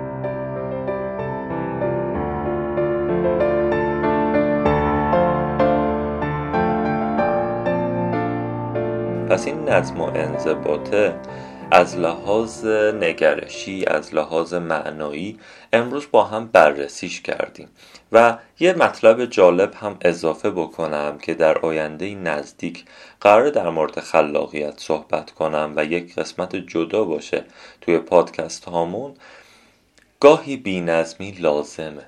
پس 9.35 9.47
این 9.47 9.69
نظم 9.69 10.01
و 10.01 10.03
انضباطه 10.03 11.19
از 11.71 11.97
لحاظ 11.97 12.65
نگرشی 12.65 13.85
از 13.85 14.13
لحاظ 14.13 14.53
معنایی 14.53 15.39
امروز 15.73 16.07
با 16.11 16.23
هم 16.23 16.47
بررسیش 16.47 17.21
کردیم. 17.21 17.69
و 18.11 18.37
یه 18.59 18.73
مطلب 18.73 19.25
جالب 19.25 19.73
هم 19.73 19.97
اضافه 20.01 20.51
بکنم 20.51 21.17
که 21.17 21.33
در 21.33 21.57
آینده 21.57 22.15
نزدیک 22.15 22.85
قرار 23.21 23.49
در 23.49 23.69
مورد 23.69 23.99
خلاقیت 23.99 24.79
صحبت 24.79 25.31
کنم 25.31 25.73
و 25.75 25.85
یک 25.85 26.15
قسمت 26.15 26.55
جدا 26.55 27.03
باشه 27.03 27.43
توی 27.81 27.97
پادکست 27.97 28.65
هامون. 28.65 29.13
گاهی 30.19 30.57
بینظمی 30.57 31.31
لازمه. 31.31 32.05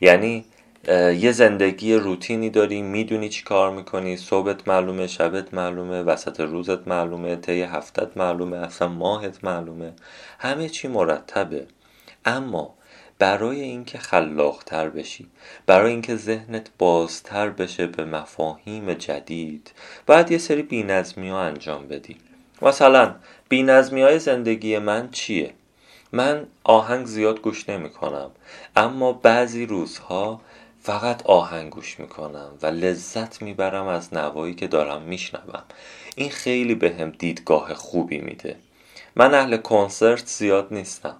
یعنی 0.00 0.44
یه 1.18 1.32
زندگی 1.32 1.94
روتینی 1.94 2.50
داری 2.50 2.82
می‌دونی 2.82 3.28
چی 3.28 3.44
کار 3.44 3.70
می‌کنی 3.70 4.16
صبحت 4.16 4.68
معلومه 4.68 5.06
شبت 5.06 5.54
معلومه 5.54 6.02
وسط 6.02 6.40
روزت 6.40 6.88
معلومه 6.88 7.36
طی 7.36 7.62
هفتت 7.62 8.16
معلومه 8.16 8.56
اصلا 8.56 8.88
ماهت 8.88 9.44
معلومه. 9.44 9.92
همه 10.38 10.68
چی 10.68 10.88
مرتبه. 10.88 11.66
اما 12.24 12.74
برای 13.18 13.60
اینکه 13.60 13.98
خلاقتر 13.98 14.88
بشی 14.90 15.26
برای 15.66 15.90
اینکه 15.90 16.16
ذهنت 16.16 16.70
بازتر 16.78 17.50
بشه 17.50 17.86
به 17.86 18.04
مفاهیم 18.04 18.94
جدید 18.94 19.72
باید 20.06 20.30
یه 20.30 20.38
سری 20.38 20.62
بینظمی 20.62 21.28
ها 21.28 21.40
انجام 21.40 21.88
بدی. 21.88 22.16
مثلا 22.62 23.14
بینظمی 23.48 24.02
های 24.02 24.18
زندگی 24.18 24.78
من 24.78 25.10
چیه؟ 25.10 25.54
من 26.12 26.46
آهنگ 26.64 27.06
زیاد 27.06 27.40
گوش 27.40 27.68
نمی 27.68 27.90
کنم 27.90 28.30
اما 28.76 29.12
بعضی 29.12 29.66
روزها 29.66 30.40
فقط 30.88 31.26
آهنگ 31.26 31.70
گوش 31.70 32.00
می‌کنم 32.00 32.50
و 32.62 32.66
لذت 32.66 33.42
می‌برم 33.42 33.86
از 33.86 34.14
نوایی 34.14 34.54
که 34.54 34.66
دارم 34.66 35.02
میشنوم. 35.02 35.62
این 36.16 36.30
خیلی 36.30 36.74
به 36.74 36.96
هم 36.98 37.10
دیدگاه 37.10 37.74
خوبی 37.74 38.18
میده. 38.18 38.56
من 39.16 39.34
اهل 39.34 39.56
کنسرت 39.56 40.26
زیاد 40.26 40.68
نیستم. 40.70 41.16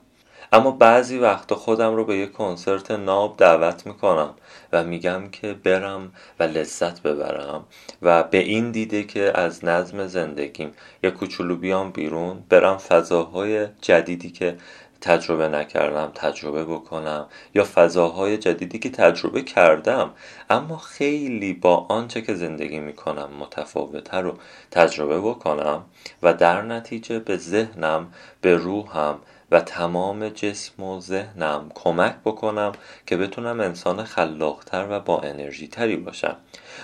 اما 0.52 0.70
بعضی 0.70 1.18
وقتا 1.18 1.54
خودم 1.54 1.94
رو 1.94 2.04
به 2.04 2.16
یه 2.16 2.26
کنسرت 2.26 2.90
ناب 2.90 3.36
دعوت 3.36 3.86
می‌کنم 3.86 4.34
و 4.72 4.84
میگم 4.84 5.28
که 5.32 5.54
برم 5.54 6.12
و 6.40 6.42
لذت 6.42 7.02
ببرم 7.02 7.64
و 8.02 8.22
به 8.22 8.38
این 8.38 8.70
دیده 8.70 9.02
که 9.02 9.32
از 9.34 9.64
نظم 9.64 10.06
زندگیم 10.06 10.72
یه 11.04 11.10
کوچولو 11.10 11.56
بیام 11.56 11.90
بیرون 11.90 12.44
برم 12.48 12.76
فضاهای 12.76 13.66
جدیدی 13.82 14.30
که 14.30 14.56
تجربه 15.00 15.48
نکردم 15.48 16.12
تجربه 16.14 16.64
بکنم 16.64 17.26
یا 17.54 17.64
فضاهای 17.74 18.38
جدیدی 18.38 18.78
که 18.78 18.90
تجربه 18.90 19.42
کردم 19.42 20.10
اما 20.50 20.76
خیلی 20.76 21.52
با 21.52 21.86
آنچه 21.88 22.22
که 22.22 22.34
زندگی 22.34 22.78
می‌کنم 22.78 23.28
متفاوته 23.38 24.16
رو 24.16 24.34
تجربه 24.70 25.20
بکنم 25.20 25.84
و 26.22 26.34
در 26.34 26.62
نتیجه 26.62 27.18
به 27.18 27.36
ذهنم 27.36 28.12
به 28.40 28.54
روحم 28.54 29.18
و 29.50 29.60
تمام 29.60 30.28
جسم 30.28 30.82
و 30.82 31.00
ذهنم 31.00 31.70
کمک 31.74 32.14
بکنم 32.24 32.72
که 33.06 33.16
بتونم 33.16 33.60
انسان 33.60 34.04
خلاقتر 34.04 34.86
و 34.90 35.00
با 35.00 35.20
انرژی 35.20 35.68
تری 35.68 35.96
باشم. 35.96 36.36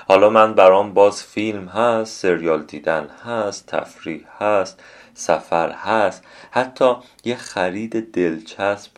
حالا 0.09 0.31
من 0.31 0.55
برام 0.55 0.95
باز 0.95 1.23
فیلم 1.23 1.69
هست 1.69 2.21
سریال 2.21 2.63
دیدن 2.63 3.09
هست 3.25 3.67
تفریح 3.67 4.25
هست 4.39 4.83
سفر 5.15 5.71
هست. 5.71 6.25
حتی 6.51 6.95
یه 7.25 7.37
خرید 7.37 8.13
دلچسب 8.13 8.91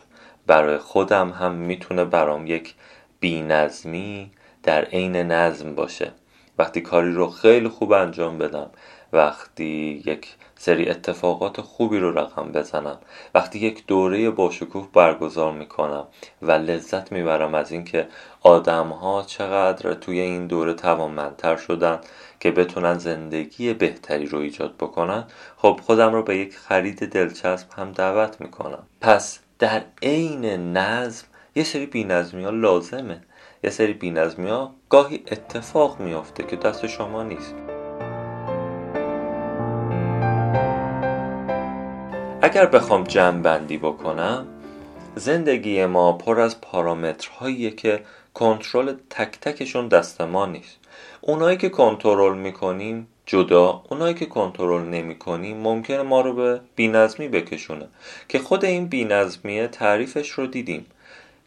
برای 0.47 0.77
خودم 0.77 1.29
هم 1.29 1.51
می‌تونه 1.51 2.05
برام 2.05 2.47
یک 2.47 2.75
بینظمی 3.19 4.31
در 4.63 4.85
عین 4.85 5.15
نظم 5.15 5.75
باشه. 5.75 6.11
وقتی 6.57 6.81
کاری 6.81 7.11
رو 7.11 7.29
خیلی 7.29 7.67
خوب 7.67 7.91
انجام 7.91 8.37
بدم 8.37 8.69
وقتی 9.13 10.03
یک 10.05 10.35
سری 10.57 10.89
اتفاقات 10.89 11.61
خوبی 11.61 11.99
رو 11.99 12.11
رقم 12.11 12.51
بزنم. 12.51 12.97
وقتی 13.35 13.59
یک 13.59 13.85
دوره 13.87 14.29
باشکوه 14.29 14.87
برگزار 14.93 15.51
می‌کنم 15.51 16.07
و 16.41 16.51
لذت 16.51 17.11
می‌برم 17.11 17.55
از 17.55 17.71
اینکه 17.71 18.07
آدم 18.41 18.87
ها 18.87 19.23
چقدر 19.23 19.93
توی 19.93 20.19
این 20.19 20.47
دوره 20.47 20.73
توانمندتر 20.73 21.57
شدن 21.57 21.99
که 22.39 22.51
بتونن 22.51 22.97
زندگی 22.97 23.73
بهتری 23.73 24.25
رو 24.25 24.39
ایجاد 24.39 24.77
بکنن 24.77 25.23
خب 25.57 25.79
خودم 25.83 26.13
رو 26.13 26.23
به 26.23 26.37
یک 26.37 26.57
خرید 26.57 27.09
دلچسب 27.09 27.67
هم 27.77 27.91
دعوت 27.91 28.41
می‌کنم. 28.41 28.83
پس 29.01 29.39
در 29.59 29.81
عین 30.01 30.45
نظم 30.77 31.27
یه 31.55 31.63
سری 31.63 31.85
بینظمی 31.85 32.43
ها 32.43 32.49
لازمه. 32.49 33.21
یه 33.63 33.69
سری 33.69 33.93
بینظمی 33.93 34.49
ها 34.49 34.73
گاهی 34.89 35.23
اتفاق 35.31 35.99
میافته 35.99 36.43
که 36.43 36.55
دست 36.55 36.87
شما 36.87 37.23
نیست. 37.23 37.76
اگر 42.41 42.65
بخوام 42.65 43.03
جمع 43.03 43.41
بندی 43.41 43.77
بکنم 43.77 44.47
زندگی 45.15 45.85
ما 45.85 46.11
پر 46.13 46.39
از 46.39 46.61
پارامترهاییه 46.61 47.71
که 47.71 48.03
کنترل 48.33 48.93
تک 49.09 49.39
تکشون 49.41 49.87
دست 49.87 50.21
ما 50.21 50.45
نیست. 50.45 50.77
اونایی 51.21 51.57
که 51.57 51.69
کنترل 51.69 52.37
می‌کنیم 52.37 53.07
جدا 53.25 53.83
اونایی 53.89 54.13
که 54.13 54.25
کنترل 54.25 54.81
نمی‌کنیم 54.81 55.57
ممکنه 55.57 56.01
ما 56.01 56.21
رو 56.21 56.33
به 56.33 56.59
بینظمی 56.75 57.27
بکشونه. 57.27 57.87
که 58.29 58.39
خود 58.39 58.65
این 58.65 58.87
بینظمیه 58.87 59.67
تعریفش 59.67 60.29
رو 60.29 60.47
دیدیم. 60.47 60.85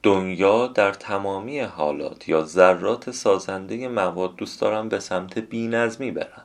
دنیا 0.03 0.66
در 0.66 0.92
تمامی 0.92 1.61
حالات 1.61 2.29
یا 2.29 2.44
ذرات 2.44 3.11
سازنده 3.11 3.88
مواد 3.88 4.37
دوست 4.37 4.61
دارن 4.61 4.88
به 4.88 5.00
سمت 5.00 5.38
بینظمی 5.38 6.11
برن. 6.11 6.42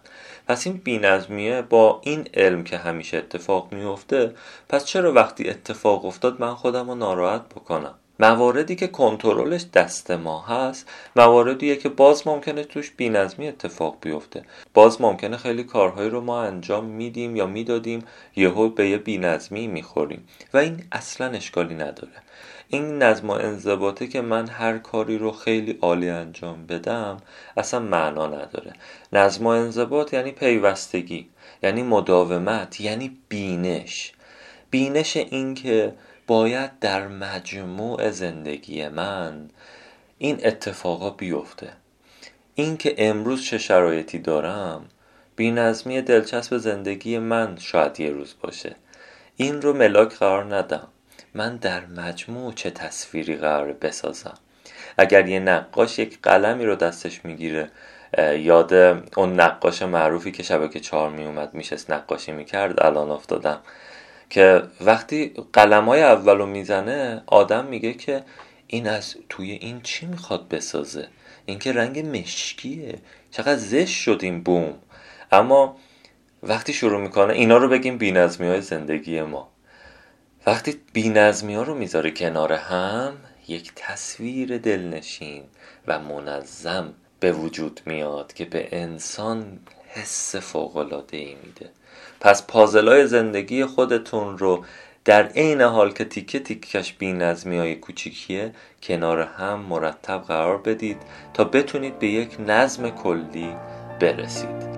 پس 0.48 0.68
این 0.68 0.82
بینظمیه 0.84 1.62
با 1.62 2.02
این 2.04 2.28
علم 2.34 2.64
که 2.64 2.78
همیشه 2.78 3.18
اتفاق 3.18 3.74
میفته 3.74 4.36
پس 4.70 4.86
چرا 4.86 5.14
وقتی 5.14 5.50
اتفاق 5.50 6.06
افتاد 6.06 6.42
من 6.42 6.56
خودم 6.56 6.90
رو 6.90 6.96
ناراحت 6.96 7.50
بکنم؟ 7.50 7.96
مواردی 8.20 8.76
که 8.76 8.88
کنترلش 8.88 9.66
دست 9.74 10.12
ما 10.12 10.42
هست 10.42 10.90
مواردیه 11.16 11.76
که 11.76 11.90
باز 11.90 12.28
ممکنه 12.28 12.64
توش 12.64 12.92
بینظمی 12.92 13.48
اتفاق 13.48 13.98
بیفته. 14.02 14.44
باز 14.74 15.02
ممکنه 15.02 15.38
خیلی 15.38 15.64
کارهایی 15.64 16.10
رو 16.10 16.22
ما 16.22 16.44
انجام 16.44 16.86
میدیم 16.86 17.36
یا 17.36 17.46
می‌دادیم 17.46 18.06
یهو 18.36 18.70
به 18.70 18.90
یه 18.90 18.98
بینظمی 18.98 19.68
می‌خوریم. 19.68 20.28
و 20.54 20.58
این 20.58 20.84
اصلا 20.92 21.28
اشکالی 21.28 21.76
نداره. 21.76 22.14
این 22.68 23.04
نظم 23.04 23.30
و 23.30 23.32
انضباطه 23.32 24.08
که 24.08 24.22
من 24.22 24.48
هر 24.48 24.78
کاری 24.78 25.18
رو 25.18 25.32
خیلی 25.32 25.80
عالی 25.82 26.10
انجام 26.10 26.66
بدم 26.66 27.18
اصلا 27.58 27.80
معنا 27.80 28.28
نداره. 28.28 28.74
نظم 29.14 29.46
و 29.46 29.50
انضباط 29.50 30.14
یعنی 30.14 30.32
پیوستگی 30.32 31.30
یعنی 31.64 31.84
مداومت 31.84 32.82
یعنی 32.82 33.18
بینش. 33.30 34.14
بینش 34.72 35.18
این 35.18 35.54
که 35.54 35.94
باید 36.28 36.80
در 36.80 37.08
مجموع 37.08 38.12
زندگی 38.12 38.88
من 38.88 39.50
این 40.18 40.40
اتفاقا 40.44 41.10
بیفته. 41.10 41.70
اینکه 42.56 42.96
امروز 42.98 43.44
چه 43.44 43.58
شرایطی 43.58 44.20
دارم 44.20 44.86
بینظمی 45.36 46.02
دلچسب 46.02 46.58
زندگی 46.58 47.18
من 47.18 47.58
شاید 47.60 48.00
یه 48.00 48.10
روز 48.10 48.36
باشه. 48.42 48.76
این 49.36 49.62
رو 49.62 49.74
ملاک 49.74 50.14
قرار 50.14 50.56
ندم. 50.56 50.88
من 51.36 51.56
در 51.56 51.86
مجموع 51.86 52.54
چه 52.54 52.70
تصویری 52.70 53.36
قرار 53.36 53.74
بسازم؟ 53.74 54.34
اگر 54.98 55.28
یه 55.28 55.40
نقاش 55.40 56.00
یک 56.00 56.20
قلمی 56.24 56.66
رو 56.66 56.76
دستش 56.76 57.26
می‌گیره 57.26 57.70
یاد 58.38 58.74
اون 59.18 59.40
نقاش 59.40 59.82
معروفی 59.82 60.32
که 60.32 60.44
شبکه 60.44 60.80
چهار 60.80 61.10
میومد 61.10 61.54
میشست 61.54 61.92
نقاشی 61.92 62.32
می‌کرد 62.32 62.84
الان 62.84 63.12
افتادم. 63.12 63.60
که 64.30 64.64
وقتی 64.82 65.34
قلم 65.54 65.86
های 65.86 66.04
اول 66.04 66.38
رو 66.38 66.46
می‌زنه 66.46 67.24
آدم 67.28 67.66
میگه 67.66 67.94
که 67.94 68.24
این 68.68 68.88
از 68.88 69.16
توی 69.30 69.52
این 69.52 69.82
چی 69.82 70.06
می‌خواد 70.06 70.48
بسازه؟ 70.48 71.08
این 71.46 71.60
که 71.60 71.74
رنگ 71.74 72.18
مشکیه. 72.18 72.96
چقدر 73.32 73.56
زشت 73.56 74.02
شد 74.02 74.20
این 74.22 74.44
بوم. 74.44 74.74
اما 75.32 75.78
وقتی 76.44 76.74
شروع 76.74 77.02
می‌کنه 77.02 77.34
اینا 77.34 77.58
رو 77.58 77.70
بگیم 77.70 77.98
بینظمی 77.98 78.48
های 78.48 78.62
زندگی 78.62 79.22
ما. 79.22 79.55
وقتی 80.46 80.82
بینظمی 80.94 81.56
ها 81.56 81.64
رو 81.64 81.76
می‌ذاره 81.76 82.12
کنار 82.12 82.54
هم 82.54 83.14
یک 83.48 83.72
تصویر 83.76 84.58
دلنشین 84.58 85.44
و 85.88 86.00
منظم 86.00 86.94
به 87.20 87.32
وجود 87.32 87.82
میاد 87.86 88.34
که 88.34 88.46
به 88.46 88.68
انسان 88.72 89.60
حس 89.88 90.36
فوقلاده 90.36 91.18
ای 91.18 91.36
میده. 91.44 91.70
پس 92.20 92.48
پازلای 92.48 93.08
زندگی 93.08 93.66
خودتون 93.66 94.38
رو 94.38 94.66
در 95.06 95.28
عین 95.28 95.62
حال 95.62 95.92
که 95.92 96.06
تیکه 96.06 96.40
تیکش 96.40 96.94
بی 96.94 97.14
نظمی 97.14 97.58
های 97.58 97.76
کوچیکیه 97.76 98.52
کنار 98.84 99.20
هم 99.22 99.60
مرتب 99.60 100.24
قرار 100.28 100.58
بدید 100.58 100.98
تا 101.34 101.44
بتونید 101.44 102.00
به 102.00 102.08
یک 102.08 102.38
نظم 102.40 102.90
کلی 102.90 103.56
برسید. 104.00 104.75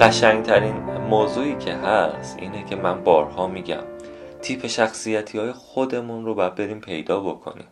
قشنگترین 0.00 0.76
موضوعی 1.10 1.56
که 1.58 1.74
هست 1.74 2.38
اینه 2.38 2.64
که 2.64 2.76
من 2.76 3.04
بارها 3.04 3.46
میگم 3.46 3.82
تیپ 4.42 4.66
شخصیتی 4.66 5.38
های 5.38 5.52
خودمون 5.52 6.24
رو 6.24 6.34
باید 6.34 6.54
بریم 6.54 6.80
پیدا 6.80 7.20
بکنیم. 7.20 7.66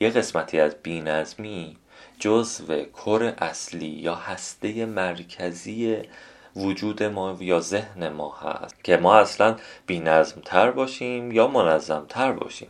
یه 0.00 0.10
قسمتی 0.10 0.60
از 0.60 0.76
بینظمی 0.82 1.76
جزو 2.18 2.82
کور 2.84 3.34
اصلی 3.38 3.86
یا 3.86 4.14
هسته 4.14 4.86
مرکزی 4.86 5.98
وجود 6.56 7.02
ما 7.02 7.36
یا 7.40 7.60
ذهن 7.60 8.08
ما 8.08 8.34
هست 8.34 8.84
که 8.84 8.96
ما 8.96 9.16
اصلا 9.16 9.56
تر 10.44 10.70
باشیم 10.70 11.32
یا 11.32 11.46
منظمتر 11.46 12.32
باشیم. 12.32 12.68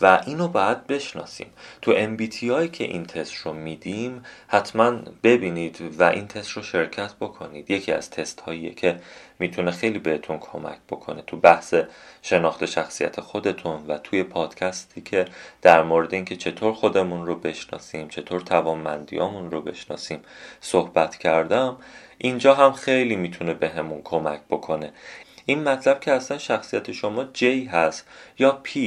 و 0.00 0.22
اینو 0.26 0.48
باید 0.48 0.86
بشناسیم. 0.86 1.46
تو 1.82 2.16
MBTI 2.16 2.70
که 2.70 2.84
این 2.84 3.04
تست 3.04 3.34
رو 3.34 3.52
میدیم 3.52 4.22
حتما 4.48 4.90
ببینید 5.22 5.80
و 5.98 6.02
این 6.02 6.26
تست 6.26 6.50
رو 6.50 6.62
شرکت 6.62 7.14
بکنید. 7.20 7.70
یکی 7.70 7.92
از 7.92 8.10
تست 8.10 8.40
هاییه 8.40 8.74
که 8.74 9.00
می‌تونه 9.38 9.70
خیلی 9.70 9.98
بهتون 9.98 10.38
کمک 10.38 10.78
بکنه 10.90 11.22
تو 11.22 11.36
بحث 11.36 11.74
شناخت 12.22 12.66
شخصیت 12.66 13.20
خودتون 13.20 13.86
و 13.86 13.98
توی 13.98 14.22
پادکستی 14.22 15.00
که 15.00 15.24
در 15.62 15.82
مورد 15.82 16.14
اینکه 16.14 16.36
چطور 16.36 16.72
خودمون 16.72 17.26
رو 17.26 17.34
بشناسیم 17.34 18.08
چطور 18.08 18.40
توانمندیامون 18.40 19.50
رو 19.50 19.60
بشناسیم 19.60 20.20
صحبت 20.60 21.16
کردم. 21.16 21.76
اینجا 22.18 22.54
هم 22.54 22.72
خیلی 22.72 23.16
می‌تونه 23.16 23.54
بهمون 23.54 24.00
کمک 24.04 24.40
بکنه. 24.50 24.92
این 25.46 25.62
مطلب 25.62 26.00
که 26.00 26.12
اصلا 26.12 26.38
شخصیت 26.38 26.92
شما 26.92 27.28
J 27.34 27.42
هست 27.42 28.08
یا 28.38 28.62
P 28.64 28.78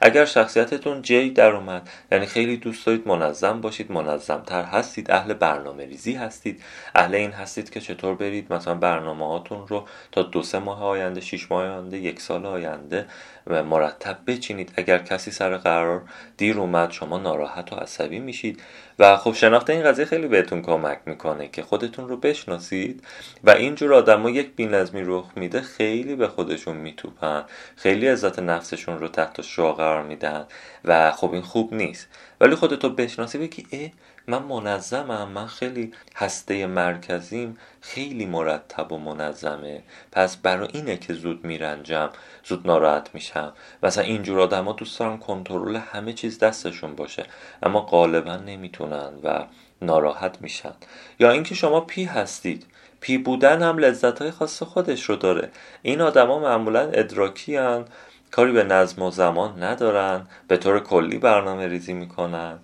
اگر 0.00 0.24
شخصیتتون 0.24 1.02
جی 1.02 1.30
در 1.30 1.50
اومد 1.50 1.88
یعنی 2.12 2.26
خیلی 2.26 2.56
دوست 2.56 2.86
دارید 2.86 3.08
منظم 3.08 3.60
باشید 3.60 3.92
منظمتر 3.92 4.62
هستید 4.62 5.10
اهل 5.10 5.34
برنامه 5.34 5.86
ریزی 5.86 6.12
هستید. 6.12 6.62
اهل 6.94 7.14
این 7.14 7.30
هستید 7.30 7.70
که 7.70 7.80
چطور 7.80 8.14
برید 8.14 8.52
مثلا 8.52 8.74
برنامه 8.74 9.26
هاتون 9.26 9.68
رو 9.68 9.84
تا 10.12 10.22
دو 10.22 10.42
سه 10.42 10.58
ماه 10.58 10.84
آینده 10.84 11.20
شیش 11.20 11.50
ماه 11.50 11.64
آینده 11.64 11.98
یک 11.98 12.20
سال 12.20 12.46
آینده 12.46 13.06
مرتب 13.46 14.18
بچینید. 14.26 14.72
اگر 14.76 14.98
کسی 14.98 15.30
سر 15.30 15.56
قرار 15.56 16.02
دیر 16.36 16.58
اومد 16.58 16.90
شما 16.90 17.18
ناراحت 17.18 17.72
و 17.72 17.76
عصبی 17.76 18.18
میشید. 18.18 18.62
و 18.98 19.16
خب 19.16 19.34
شناخت 19.34 19.70
این 19.70 19.84
قضیه 19.84 20.04
خیلی 20.04 20.28
بهتون 20.28 20.62
کمک 20.62 20.98
می‌کنه 21.06 21.48
که 21.48 21.62
خودتون 21.62 22.08
رو 22.08 22.16
بشناسید 22.16 23.04
و 23.44 23.50
اینجور 23.50 23.94
آدم 23.94 24.28
یک 24.28 24.56
بینظمی 24.56 25.02
رخ 25.06 25.26
میده 25.36 25.60
خیلی 25.62 26.16
به 26.16 26.28
خودشون 26.28 26.76
میتوپن. 26.76 27.44
خیلی 27.76 28.08
عزت 28.08 28.38
نفسشون 28.38 28.98
رو 28.98 29.08
تحت 29.08 29.42
شعا 29.42 29.72
قرار 29.72 30.02
میدن 30.04 30.46
و 30.84 31.12
خب 31.12 31.32
این 31.32 31.42
خوب 31.42 31.74
نیست. 31.74 32.08
ولی 32.40 32.54
خودتو 32.56 32.90
بشناسی 32.90 33.38
بگی 33.38 33.66
اه 33.72 33.90
من 34.28 34.42
منظمم 34.42 35.28
من 35.28 35.46
خیلی 35.46 35.92
هسته 36.16 36.66
مرکزیم 36.66 37.58
خیلی 37.80 38.26
مرتب 38.26 38.92
و 38.92 38.98
منظمه. 38.98 39.82
پس 40.12 40.36
برای 40.36 40.68
اینه 40.72 40.96
که 40.96 41.14
زود 41.14 41.44
میرنجم 41.44 42.10
زود 42.44 42.66
ناراحت 42.66 43.10
میشم. 43.14 43.52
مثلا 43.82 44.04
اینجور 44.04 44.40
آدم 44.40 44.64
ها 44.64 44.72
دوست 44.72 44.98
دارن 44.98 45.18
کنترل 45.18 45.76
همه 45.76 46.12
چیز 46.12 46.38
دستشون 46.38 46.94
باشه 46.94 47.24
اما 47.62 47.80
غالبا 47.80 48.36
نمی‌تونن 48.36 49.10
و 49.24 49.44
ناراحت 49.82 50.36
میشن. 50.40 50.74
یا 51.18 51.30
اینکه 51.30 51.54
شما 51.54 51.80
پی 51.80 52.04
هستید. 52.04 52.66
پی 53.00 53.18
بودن 53.18 53.62
هم 53.62 53.78
لذت 53.78 54.22
های 54.22 54.30
خاص 54.30 54.62
خودش 54.62 55.02
رو 55.04 55.16
داره. 55.16 55.50
این 55.82 56.00
آدما 56.00 56.38
معمولا 56.38 56.80
ادراکی 56.80 57.56
هن. 57.56 57.84
کاری 58.30 58.52
به 58.52 58.64
نظم 58.64 59.02
و 59.02 59.10
زمان 59.10 59.62
ندارن 59.62 60.26
به 60.48 60.56
طور 60.56 60.80
کلی 60.80 61.18
برنامه 61.18 61.66
ریزی 61.68 61.92
می‌کنن. 61.92 62.58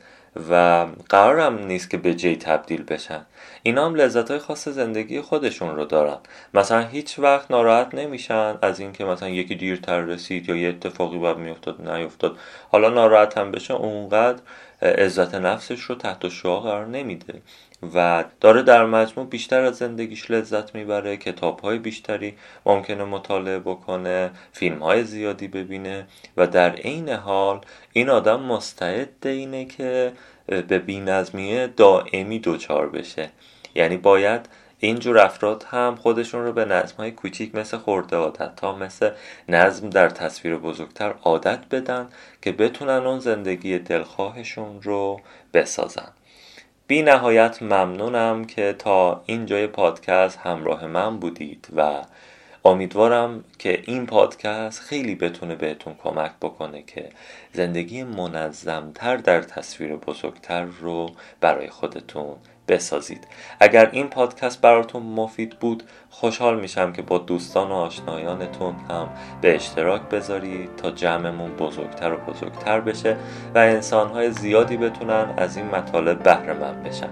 و 0.50 0.86
قرارم 1.08 1.58
نیست 1.58 1.90
که 1.90 1.96
به 1.96 2.14
جی 2.14 2.36
تبدیل 2.36 2.82
بشن. 2.82 3.26
اینا 3.62 3.86
هم 3.86 3.94
لذت 3.94 4.30
های 4.30 4.38
خاص 4.38 4.68
زندگی 4.68 5.20
خودشون 5.20 5.76
رو 5.76 5.84
دارن. 5.84 6.18
مثلا 6.54 6.80
هیچ 6.80 7.18
وقت 7.18 7.50
ناراحت 7.50 7.94
نمیشن 7.94 8.58
از 8.62 8.80
اینکه 8.80 9.04
مثلا 9.04 9.28
یکی 9.28 9.54
دیرتر 9.54 10.00
رسید 10.00 10.48
یا 10.48 10.56
یه 10.56 10.68
اتفاقی 10.68 11.18
باید 11.18 11.36
میافتاد 11.36 11.88
نیفتاد. 11.90 12.38
حالا 12.70 12.90
ناراحت 12.90 13.38
هم 13.38 13.50
بشه 13.50 13.74
اونقدر 13.74 14.42
عزت 14.82 15.34
نفسش 15.34 15.80
رو 15.80 15.94
تحت 15.94 16.28
شعا 16.28 16.60
قرار 16.60 16.86
نمیده. 16.86 17.42
و 17.94 18.24
داره 18.40 18.62
در 18.62 18.84
مجموع 18.86 19.26
بیشتر 19.26 19.60
از 19.60 19.76
زندگیش 19.76 20.30
لذت 20.30 20.74
می‌بره 20.74 21.16
کتاب 21.16 21.60
های 21.60 21.78
بیشتری 21.78 22.34
ممکنه 22.66 23.04
مطالعه 23.04 23.58
بکنه 23.58 24.30
فیلم 24.52 24.82
های 24.82 25.04
زیادی 25.04 25.48
ببینه 25.48 26.06
و 26.36 26.46
در 26.46 26.70
عین 26.70 27.08
حال 27.08 27.60
این 27.92 28.10
آدم 28.10 28.40
مستعد 28.40 29.26
اینه 29.26 29.64
که 29.64 30.12
به 30.46 30.78
بینظمی 30.78 31.66
دائمی 31.66 32.38
دوچار 32.38 32.88
بشه. 32.88 33.30
یعنی 33.74 33.96
باید 33.96 34.48
اینجور 34.78 35.18
افراد 35.18 35.66
هم 35.70 35.96
خودشون 35.96 36.44
رو 36.44 36.52
به 36.52 36.64
نظم 36.64 36.96
های 36.96 37.10
کوچیک 37.10 37.54
مثل 37.54 37.76
خورده 37.76 38.16
عادت 38.16 38.60
ها 38.60 38.76
مثل 38.76 39.10
نظم 39.48 39.90
در 39.90 40.08
تصویر 40.08 40.56
بزرگتر 40.56 41.14
عادت 41.22 41.60
بدن 41.70 42.08
که 42.42 42.52
بتونن 42.52 43.06
اون 43.06 43.18
زندگی 43.18 43.78
دلخواهشون 43.78 44.82
رو 44.82 45.20
بسازن. 45.54 46.12
بی 46.86 47.02
نهایت 47.02 47.62
ممنونم 47.62 48.44
که 48.44 48.72
تا 48.78 49.22
اینجای 49.26 49.66
پادکست 49.66 50.38
همراه 50.38 50.86
من 50.86 51.18
بودید 51.18 51.68
و 51.76 52.02
امیدوارم 52.64 53.44
که 53.58 53.82
این 53.86 54.06
پادکست 54.06 54.80
خیلی 54.80 55.14
بتونه 55.14 55.54
بهتون 55.54 55.94
کمک 55.94 56.32
بکنه 56.42 56.82
که 56.82 57.08
زندگی 57.52 58.02
منظمتر 58.04 59.16
در 59.16 59.42
تصویر 59.42 59.96
بزرگتر 59.96 60.62
رو 60.62 61.10
برای 61.40 61.70
خودتون 61.70 62.36
بسازید. 62.68 63.26
اگر 63.60 63.88
این 63.92 64.08
پادکست 64.08 64.60
براتون 64.60 65.02
مفید 65.02 65.58
بود 65.58 65.82
خوشحال 66.10 66.60
میشم 66.60 66.92
که 66.92 67.02
با 67.02 67.18
دوستان 67.18 67.68
و 67.68 67.74
آشنایانتون 67.74 68.74
هم 68.90 69.08
به 69.40 69.54
اشتراک 69.54 70.02
بذارید 70.02 70.76
تا 70.76 70.90
جمعمون 70.90 71.50
بزرگتر 71.56 72.12
و 72.12 72.16
بزرگتر 72.16 72.80
بشه 72.80 73.16
و 73.54 73.58
انسانهای 73.58 74.30
زیادی 74.30 74.76
بتونن 74.76 75.34
از 75.36 75.56
این 75.56 75.66
مطالب 75.66 76.22
بهره 76.22 76.52
مند 76.52 76.82
بشن. 76.82 77.08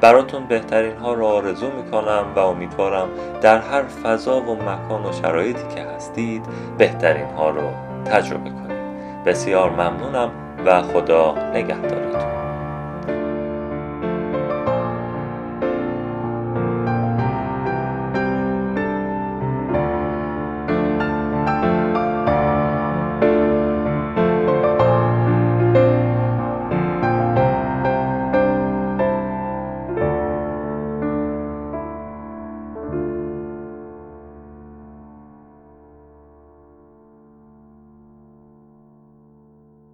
براتون 0.00 0.46
بهترین 0.46 0.96
ها 0.96 1.14
رو 1.14 1.26
آرزو 1.26 1.70
می‌کنم 1.70 2.26
و 2.36 2.38
امیدوارم 2.38 3.08
در 3.40 3.58
هر 3.58 3.82
فضا 3.82 4.40
و 4.40 4.56
مکان 4.56 5.06
و 5.06 5.12
شرایطی 5.12 5.74
که 5.74 5.82
هستید 5.82 6.42
بهترین 6.78 7.26
ها 7.26 7.50
رو 7.50 7.70
تجربه 8.04 8.50
کنید. 8.50 9.24
بسیار 9.26 9.70
ممنونم 9.70 10.30
و 10.66 10.82
خدا 10.82 11.50
نگهدارتون. 11.52 12.43